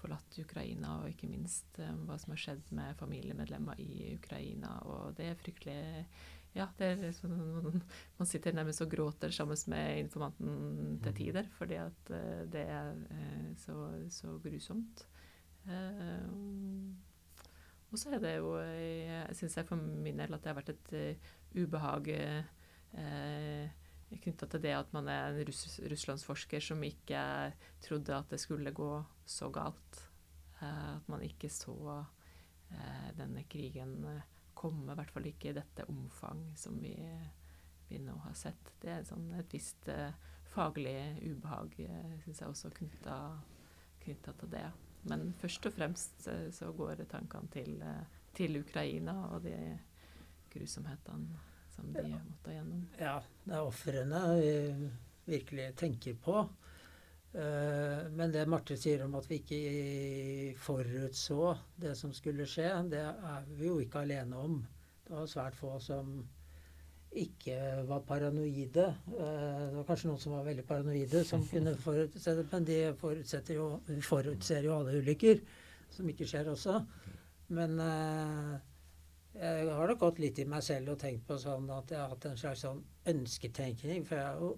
forlatt 0.00 0.38
Ukraina, 0.42 0.96
og 1.00 1.12
ikke 1.12 1.28
minst 1.30 1.78
um, 1.82 2.04
hva 2.08 2.18
som 2.20 2.34
har 2.34 2.42
skjedd 2.42 2.72
med 2.76 2.98
familiemedlemmer 3.00 3.80
i 3.82 4.14
Ukraina. 4.16 4.76
Og 4.88 5.16
det 5.18 5.30
er 5.30 5.40
fryktelig 5.40 5.80
Ja, 6.50 6.66
det 6.78 6.86
er 6.86 6.96
liksom, 7.04 7.34
man 8.18 8.26
sitter 8.26 8.56
nærmest 8.56 8.82
og 8.82 8.90
gråter 8.90 9.30
sammen 9.30 9.58
med 9.70 10.00
informanten 10.00 10.98
til 10.98 11.12
mm. 11.12 11.18
tider, 11.20 11.50
fordi 11.58 11.78
at 11.78 12.10
uh, 12.10 12.40
det 12.50 12.64
er 12.64 12.96
uh, 13.12 13.52
så, 13.56 13.76
så, 14.10 14.34
grusomt. 14.42 15.06
Uh, 15.68 16.26
og 17.90 17.98
så 17.98 18.14
er 18.14 18.22
det 18.22 18.36
jo 18.36 18.54
Jeg 18.58 19.36
syns 19.36 19.58
for 19.66 19.76
min 19.76 20.18
del 20.18 20.34
at 20.34 20.42
det 20.42 20.50
har 20.50 20.58
vært 20.58 20.70
et 20.72 20.92
ubehag 21.58 22.10
knytta 24.18 24.48
til 24.50 24.62
det 24.64 24.72
at 24.74 24.92
man 24.94 25.08
er 25.10 25.30
en 25.30 25.44
russ 25.46 25.78
russlandsforsker 25.92 26.62
som 26.64 26.82
ikke 26.86 27.20
trodde 27.84 28.16
at 28.16 28.32
det 28.32 28.40
skulle 28.42 28.72
gå 28.74 28.90
så 29.26 29.50
galt. 29.54 30.00
Eh, 30.60 30.96
at 30.96 31.08
man 31.08 31.22
ikke 31.22 31.50
så 31.52 31.76
eh, 32.72 33.10
denne 33.18 33.44
krigen 33.50 34.00
eh, 34.10 34.26
komme, 34.54 34.92
i 34.92 34.98
hvert 34.98 35.12
fall 35.14 35.28
ikke 35.30 35.52
i 35.52 35.56
dette 35.56 35.86
omfang 35.88 36.42
som 36.58 36.76
vi, 36.82 36.96
vi 37.88 38.00
nå 38.02 38.16
har 38.26 38.34
sett. 38.36 38.74
Det 38.82 38.92
er 38.92 39.06
sånn 39.08 39.30
et 39.38 39.54
visst 39.54 39.88
faglig 40.50 40.96
ubehag, 41.22 41.78
eh, 41.86 42.16
syns 42.24 42.42
jeg 42.42 42.54
også, 42.54 42.72
knytta 42.74 44.34
til 44.42 44.52
det. 44.52 44.66
Men 45.08 45.30
først 45.40 45.64
og 45.64 45.72
fremst 45.72 46.26
så 46.52 46.72
går 46.76 47.06
tankene 47.08 47.48
til, 47.54 47.78
til 48.36 48.58
Ukraina 48.60 49.14
og 49.30 49.46
de 49.46 49.54
grusomhetene 50.52 51.49
som 51.80 51.92
de 51.96 52.06
ja. 52.06 52.22
måtte 52.24 52.54
gjennom. 52.54 52.82
Ja, 53.00 53.14
det 53.44 53.56
er 53.56 53.68
ofrene 53.68 54.24
vi 54.38 54.54
virkelig 55.30 55.68
tenker 55.80 56.18
på. 56.24 56.42
Uh, 57.30 58.10
men 58.10 58.32
det 58.34 58.42
Marte 58.50 58.74
sier 58.74 59.04
om 59.04 59.14
at 59.14 59.28
vi 59.30 59.38
ikke 59.38 60.58
forutså 60.58 61.52
det 61.78 61.94
som 61.98 62.10
skulle 62.14 62.46
skje, 62.50 62.72
det 62.90 63.04
er 63.06 63.46
vi 63.54 63.68
jo 63.68 63.78
ikke 63.82 64.02
alene 64.02 64.38
om. 64.38 64.56
Det 65.06 65.14
var 65.14 65.30
svært 65.30 65.58
få 65.58 65.76
som 65.82 66.16
ikke 67.10 67.84
var 67.86 68.02
paranoide. 68.06 68.88
Uh, 69.12 69.70
det 69.70 69.76
var 69.78 69.86
kanskje 69.86 70.10
noen 70.10 70.22
som 70.22 70.34
var 70.38 70.48
veldig 70.48 70.66
paranoide, 70.66 71.22
som 71.26 71.46
kunne 71.46 71.76
forutse 71.78 72.34
det, 72.38 72.48
men 72.50 72.66
de 72.66 72.80
jo, 72.82 73.70
forutser 74.06 74.66
jo 74.66 74.76
alle 74.80 74.98
ulykker, 74.98 75.42
som 75.94 76.10
ikke 76.10 76.26
skjer 76.30 76.50
også. 76.50 76.80
Men 77.54 77.78
uh, 77.78 78.58
jeg 79.38 79.70
har 79.70 79.86
nok 79.90 80.00
gått 80.00 80.18
litt 80.18 80.38
i 80.42 80.48
meg 80.48 80.64
selv 80.66 80.94
og 80.94 80.98
tenkt 81.02 81.22
på 81.28 81.36
sånn 81.38 81.68
at 81.70 81.92
jeg 81.92 82.00
har 82.00 82.10
hatt 82.10 82.26
en 82.26 82.40
slags 82.40 82.64
sånn 82.66 82.82
ønsketenkning. 83.12 84.02
For 84.08 84.18
jeg 84.18 84.26
har 84.26 84.40
jo 84.42 84.56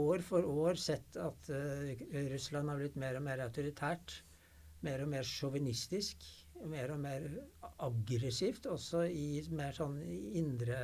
år 0.00 0.24
for 0.24 0.48
år 0.48 0.80
sett 0.80 1.16
at 1.20 1.50
uh, 1.52 1.92
Russland 2.32 2.72
har 2.72 2.80
blitt 2.80 2.98
mer 3.00 3.18
og 3.18 3.26
mer 3.26 3.44
autoritært. 3.44 4.20
Mer 4.86 5.04
og 5.04 5.10
mer 5.12 5.28
sjåvinistisk. 5.28 6.24
Mer 6.72 6.94
og 6.94 7.02
mer 7.04 7.28
aggressivt. 7.84 8.68
Også 8.72 9.04
i 9.12 9.42
mer 9.52 9.76
sånn 9.76 10.00
indre 10.40 10.80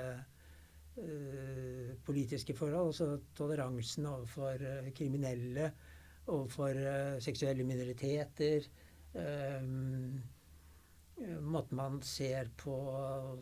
uh, 1.01 1.93
politiske 2.05 2.57
forhold. 2.57 2.93
Altså 2.93 3.11
toleransen 3.39 4.09
overfor 4.13 4.61
uh, 4.69 4.93
kriminelle, 4.97 5.73
overfor 6.27 6.77
seksuelle 7.25 7.65
minoriteter. 7.65 8.69
Um, 9.17 10.19
måten 11.41 11.79
man 11.79 12.01
ser 12.05 12.51
på 12.61 12.75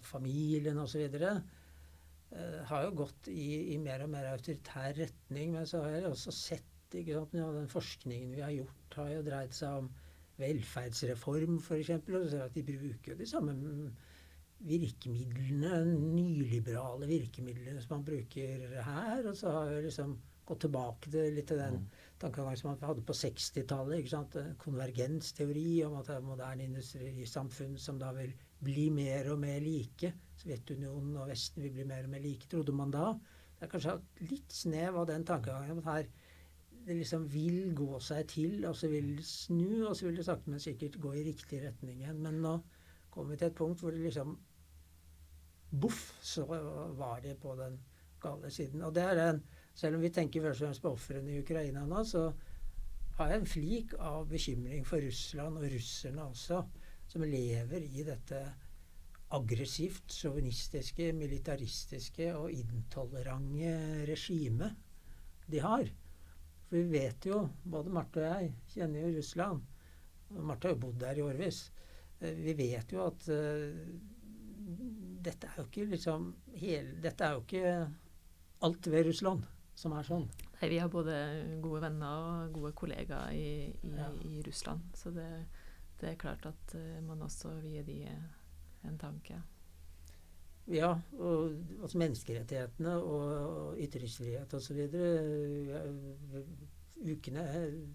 familien 0.03 0.79
osv. 0.79 1.09
uh, 1.19 2.61
har 2.71 2.87
jo 2.87 2.95
gått 3.03 3.29
i, 3.33 3.75
i, 3.75 3.79
mer 3.83 4.05
og 4.05 4.13
mer 4.15 4.31
autoritær 4.33 4.95
retning. 4.99 5.53
Men 5.57 5.67
så 5.67 5.83
har 5.85 5.99
jeg 5.99 6.09
også 6.13 6.35
sett 6.35 6.95
ikke 6.95 7.19
sant, 7.19 7.35
ja, 7.35 7.51
den 7.51 7.71
forskningen 7.71 8.35
vi 8.37 8.43
har 8.45 8.55
gjort, 8.55 8.99
har 9.01 9.11
jo 9.17 9.23
dreid 9.27 9.55
seg 9.57 9.81
om 9.83 9.93
velferdsreform, 10.39 11.59
f.eks. 11.63 11.95
Og 12.11 12.29
så 12.31 12.43
at 12.47 12.55
de 12.55 12.67
bruker 12.67 13.15
jo 13.15 13.19
de 13.19 13.29
samme 13.29 13.55
virkemidlene, 14.65 15.83
nyliberale 16.15 17.09
virkemidlene 17.11 17.83
som 17.83 17.99
man 17.99 18.07
bruker 18.07 18.69
her. 18.87 19.27
Og 19.27 19.37
så 19.39 19.53
har 19.59 19.73
jeg 19.75 19.89
liksom 19.89 20.17
gått 20.47 20.67
tilbake 20.67 21.11
til 21.11 21.39
litt 21.39 21.49
til 21.51 21.61
den 21.61 21.81
mm. 21.83 22.03
Tankegangen 22.25 22.59
som 22.59 22.71
man 22.73 22.89
hadde 22.89 23.05
på 23.07 23.17
60-tallet. 23.17 24.11
Konvergensteori 24.63 25.69
om 25.87 25.99
at 26.01 26.11
det 26.11 26.19
er 26.19 26.27
moderne 26.27 26.67
industrisamfunn 26.69 27.79
som 27.81 28.01
da 28.01 28.11
vil 28.17 28.35
bli 28.65 28.89
mer 28.95 29.31
og 29.35 29.41
mer 29.45 29.61
like. 29.65 30.15
Sovjetunionen 30.41 31.17
og 31.21 31.31
Vesten 31.31 31.65
vil 31.65 31.75
bli 31.77 31.89
mer 31.89 32.09
og 32.09 32.15
mer 32.15 32.25
like, 32.25 32.49
trodde 32.51 32.75
man 32.77 32.95
da. 32.95 33.13
Det 33.55 33.67
er 33.67 33.73
kanskje 33.73 33.99
litt 34.31 34.53
snev 34.53 34.97
av 35.01 35.09
den 35.13 35.27
tankegangen 35.29 35.83
at 35.85 35.91
her 35.93 36.09
det 36.85 36.99
liksom 36.99 37.23
vil 37.33 37.71
gå 37.77 37.99
seg 38.05 38.27
til, 38.29 38.65
og 38.69 38.75
så 38.77 38.91
vil 38.93 39.15
det 39.17 39.25
snu, 39.25 39.87
og 39.89 39.95
så 39.97 40.05
vil 40.05 40.19
det 40.19 40.27
sakte, 40.27 40.51
men 40.53 40.61
sikkert 40.61 40.99
gå 41.01 41.15
i 41.17 41.25
riktig 41.25 41.63
retning 41.63 42.03
igjen. 42.03 42.21
Men 42.25 42.43
nå 42.45 42.59
kommer 43.15 43.33
vi 43.33 43.41
til 43.41 43.49
et 43.49 43.57
punkt 43.57 43.81
hvor 43.81 43.95
det 43.95 44.03
liksom 44.05 44.35
Boff, 45.81 46.03
så 46.23 46.45
var 46.47 47.23
det 47.25 47.39
på 47.43 47.55
den 47.59 47.81
gale 48.23 48.51
siden. 48.53 48.85
Og 48.87 48.93
det 48.95 49.03
er 49.03 49.23
en 49.25 49.41
Selv 49.75 49.99
om 49.99 50.05
vi 50.05 50.13
tenker 50.15 50.45
først 50.45 50.63
og 50.63 50.69
fremst 50.69 50.85
på 50.85 50.93
ofrene 50.95 51.33
i 51.35 51.41
Ukraina 51.43 51.83
nå, 51.89 52.05
så 52.07 52.29
har 53.19 53.31
jeg 53.31 53.41
en 53.41 53.49
flik 53.49 53.95
av 53.99 54.29
bekymring 54.31 54.87
for 54.87 55.03
Russland 55.03 55.59
og 55.59 55.67
russerne 55.71 56.29
også, 56.31 56.61
som 57.11 57.27
lever 57.27 57.83
i 57.83 58.05
dette 58.07 58.41
aggressivt, 59.35 60.15
sjåvinistiske, 60.15 61.09
militaristiske 61.19 62.29
og 62.39 62.53
intolerante 62.55 63.75
regimet 64.07 64.77
de 65.51 65.63
har. 65.63 65.91
For 66.69 66.79
vi 66.79 66.85
vet 66.95 67.27
jo, 67.27 67.41
både 67.67 67.95
Marte 67.95 68.23
og 68.23 68.29
jeg 68.29 68.53
kjenner 68.77 69.07
jo 69.09 69.17
Russland. 69.19 69.65
Marte 70.35 70.69
har 70.69 70.77
jo 70.77 70.83
bodd 70.87 71.01
der 71.03 71.19
i 71.19 71.25
årevis. 71.25 71.65
Eh, 72.21 72.39
vi 72.47 72.55
vet 72.59 72.95
jo 72.95 73.03
at 73.09 73.27
uh, 73.31 73.83
dette 75.25 75.51
er 75.51 75.59
jo 75.59 75.67
ikke 75.67 75.91
liksom 75.97 76.31
hele, 76.63 76.95
Dette 77.03 77.27
er 77.27 77.35
jo 77.35 77.43
ikke 77.43 77.75
alt 78.65 78.91
ved 78.91 79.11
Russland 79.11 79.45
som 79.79 79.95
er 79.97 80.07
sånn. 80.07 80.27
Nei, 80.61 80.69
vi 80.73 80.79
har 80.81 80.91
både 80.93 81.17
gode 81.63 81.83
venner 81.85 82.29
og 82.29 82.55
gode 82.55 82.73
kollegaer 82.79 83.35
i, 83.35 83.49
i, 83.71 83.95
ja. 83.99 84.11
i 84.29 84.43
Russland. 84.47 84.87
Så 84.97 85.13
det, 85.15 85.27
det, 86.01 86.13
er 86.13 86.21
klart 86.21 86.47
at 86.51 86.77
uh, 86.79 87.01
man 87.07 87.25
også 87.27 87.57
vier 87.65 87.87
de 87.87 87.99
en 88.85 89.01
tanke. 89.01 89.41
Ja, 90.71 90.95
og 91.19 91.59
altså 91.83 92.01
menneskerettighetene 92.01 92.95
og 92.97 93.81
ytringsfrihet 93.85 94.55
osv. 94.57 94.79
Ukene 97.05 97.43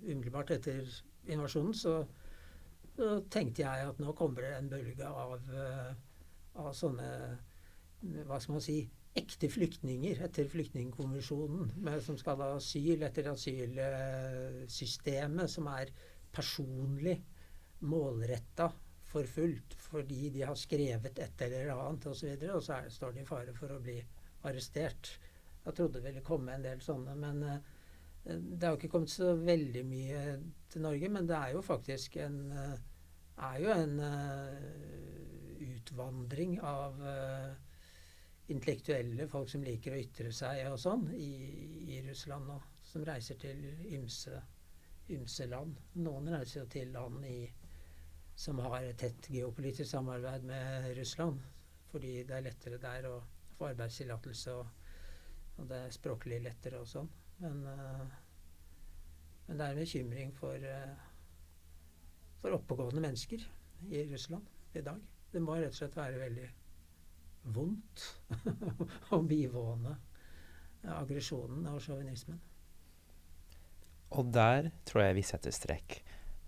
umiddelbart 0.03 0.53
etter 0.53 0.83
invasjonen 1.31 1.73
så, 1.73 1.95
så, 2.93 3.15
tenkte 3.31 3.63
jeg 3.63 3.87
at 3.89 4.03
nå 4.03 4.13
kommer 4.17 4.45
det 4.45 4.51
en 4.59 4.69
bølge 4.69 5.09
av 5.09 5.39
uh, 5.49 5.89
av 6.59 6.73
sånne 6.75 7.09
hva 8.27 8.39
skal 8.39 8.55
man 8.55 8.63
si 8.63 8.79
ekte 9.19 9.47
flyktninger 9.51 10.15
etter 10.25 10.45
flyktningkonvensjonen, 10.49 11.65
som 12.05 12.17
skal 12.19 12.41
ha 12.43 12.49
asyl 12.57 12.99
etter 13.07 13.25
asylsystemet, 13.33 15.47
som 15.51 15.65
er 15.71 15.87
personlig 16.35 17.17
målretta 17.79 18.67
forfulgt 19.09 19.73
fordi 19.79 20.29
de 20.33 20.41
har 20.45 20.55
skrevet 20.59 21.19
et 21.19 21.41
eller 21.47 21.71
annet 21.73 22.05
osv., 22.05 22.11
og, 22.11 22.17
så 22.17 22.25
videre, 22.27 22.55
og 22.55 22.63
så 22.63 22.73
er, 22.77 22.89
står 22.93 23.11
de 23.15 23.21
i 23.23 23.29
fare 23.29 23.53
for 23.57 23.69
å 23.73 23.83
bli 23.83 23.97
arrestert. 24.49 25.03
Jeg 25.65 25.73
trodde 25.75 25.97
det 25.97 26.05
ville 26.05 26.25
komme 26.25 26.51
en 26.55 26.65
del 26.65 26.79
sånne, 26.83 27.13
men 27.19 27.37
uh, 27.43 27.57
det 28.29 28.67
har 28.67 28.75
ikke 28.77 28.91
kommet 28.93 29.11
så 29.11 29.27
veldig 29.39 29.83
mye 29.87 30.19
til 30.69 30.81
Norge. 30.85 31.07
Men 31.11 31.27
det 31.29 31.37
er 31.39 31.49
jo 31.55 31.61
faktisk 31.65 32.17
en, 32.21 32.37
uh, 32.53 32.75
er 33.49 33.57
jo 33.63 33.69
en 33.73 33.95
uh, 34.03 34.07
utvandring 35.65 36.51
av 36.63 36.93
intellektuelle, 38.49 39.27
folk 39.29 39.49
som 39.51 39.63
liker 39.63 39.93
å 39.93 39.99
ytre 40.01 40.31
seg 40.33 40.63
og 40.71 40.79
sånn, 40.81 41.07
i, 41.13 41.31
i 41.93 42.01
Russland 42.07 42.49
nå. 42.49 42.57
Som 42.89 43.03
reiser 43.05 43.37
til 43.37 43.59
ymse, 43.93 44.39
ymse 45.13 45.45
land. 45.45 45.75
Noen 46.01 46.31
reiser 46.33 46.63
jo 46.63 46.69
til 46.73 46.89
land 46.95 47.25
i, 47.29 47.43
som 48.33 48.61
har 48.65 48.87
et 48.87 48.97
tett 48.97 49.29
geopolitisk 49.29 49.91
samarbeid 49.91 50.47
med 50.49 50.89
Russland. 50.97 51.43
Fordi 51.91 52.23
det 52.25 52.37
er 52.37 52.47
lettere 52.47 52.79
der 52.81 53.05
å 53.09 53.19
få 53.57 53.69
arbeidstillatelse, 53.69 54.55
og, 54.57 54.89
og, 55.57 55.67
det 55.69 55.83
er 55.83 55.93
språklig 55.93 56.41
lettere 56.45 56.81
og 56.81 56.89
sånn. 56.89 57.09
Men, 57.43 57.61
uh, 57.65 58.17
men, 59.45 59.53
det 59.53 59.65
er 59.67 59.69
en 59.75 59.83
bekymring 59.83 60.33
for, 60.37 60.65
uh, 60.65 61.05
for 62.41 62.57
oppegående 62.57 63.05
mennesker 63.05 63.45
i 63.89 64.07
Russland 64.09 64.77
i 64.77 64.83
dag. 64.85 65.05
Det 65.29 65.41
må 65.43 65.59
rett 65.59 65.75
og 65.75 65.81
slett 65.83 65.97
være 65.97 66.21
veldig 66.23 66.49
vondt 67.43 68.05
å 69.15 69.21
bivåne 69.25 69.95
aggresjonen 70.87 71.67
og 71.71 71.81
sjåvinismen. 71.83 72.39
Og 74.15 74.31
der 74.33 74.71
tror 74.89 75.03
jeg 75.05 75.17
vi 75.19 75.25
setter 75.27 75.53
strekk. 75.53 75.99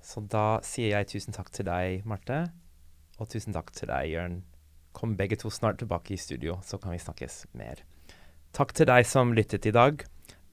Så 0.02 0.24
da 0.26 0.62
sier 0.66 0.96
jeg 0.96 1.12
tusen 1.12 1.36
takk 1.36 1.52
til 1.54 1.68
deg, 1.68 2.06
Marte. 2.10 2.48
Og 3.22 3.30
tusen 3.30 3.54
takk 3.54 3.70
til 3.76 3.92
deg, 3.92 4.08
Jørn. 4.16 4.40
Kom 4.98 5.14
begge 5.20 5.38
to 5.40 5.52
snart 5.54 5.80
tilbake 5.82 6.16
i 6.16 6.20
studio, 6.20 6.58
så 6.66 6.80
kan 6.82 6.96
vi 6.96 7.04
snakkes 7.04 7.46
mer. 7.58 7.84
Takk 8.56 8.74
til 8.76 8.90
deg 8.90 9.06
som 9.08 9.36
lyttet 9.38 9.70
i 9.70 9.76
dag. 9.76 10.02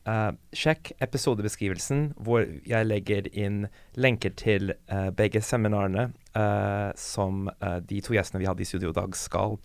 Uh, 0.09 0.33
sjekk 0.57 0.93
episodebeskrivelsen, 1.05 2.13
hvor 2.25 2.45
jeg 2.69 2.87
legger 2.87 3.27
inn 3.33 3.67
lenker 3.99 4.33
til 4.39 4.73
uh, 4.93 5.09
begge 5.17 5.43
seminarene 5.45 6.07
uh, 6.33 6.95
som 6.97 7.51
de 7.85 7.99
to 8.05 8.15
gjestene 8.17 8.41
vi 8.41 8.49
hadde 8.49 8.65
i 8.65 8.69
studio 8.69 8.93
i 8.93 8.97
dag, 8.97 9.17
skal 9.19 9.59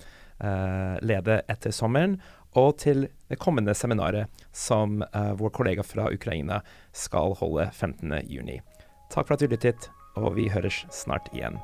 lede 1.01 1.41
etter 1.49 1.71
sommeren. 1.75 2.17
Og 2.53 2.75
til 2.83 3.07
det 3.31 3.39
kommende 3.41 3.73
seminaret 3.73 4.29
som 4.53 4.99
vår 5.39 5.53
kollega 5.55 5.81
fra 5.81 6.05
Ukraina 6.13 6.61
skal 6.93 7.33
holde 7.39 7.71
15.6. 7.73 8.59
Takk 9.09 9.25
for 9.25 9.33
at 9.33 9.41
du 9.41 9.49
lyttet, 9.49 9.89
og 10.13 10.35
vi 10.37 10.51
høres 10.53 10.83
snart 10.93 11.33
igjen. 11.33 11.57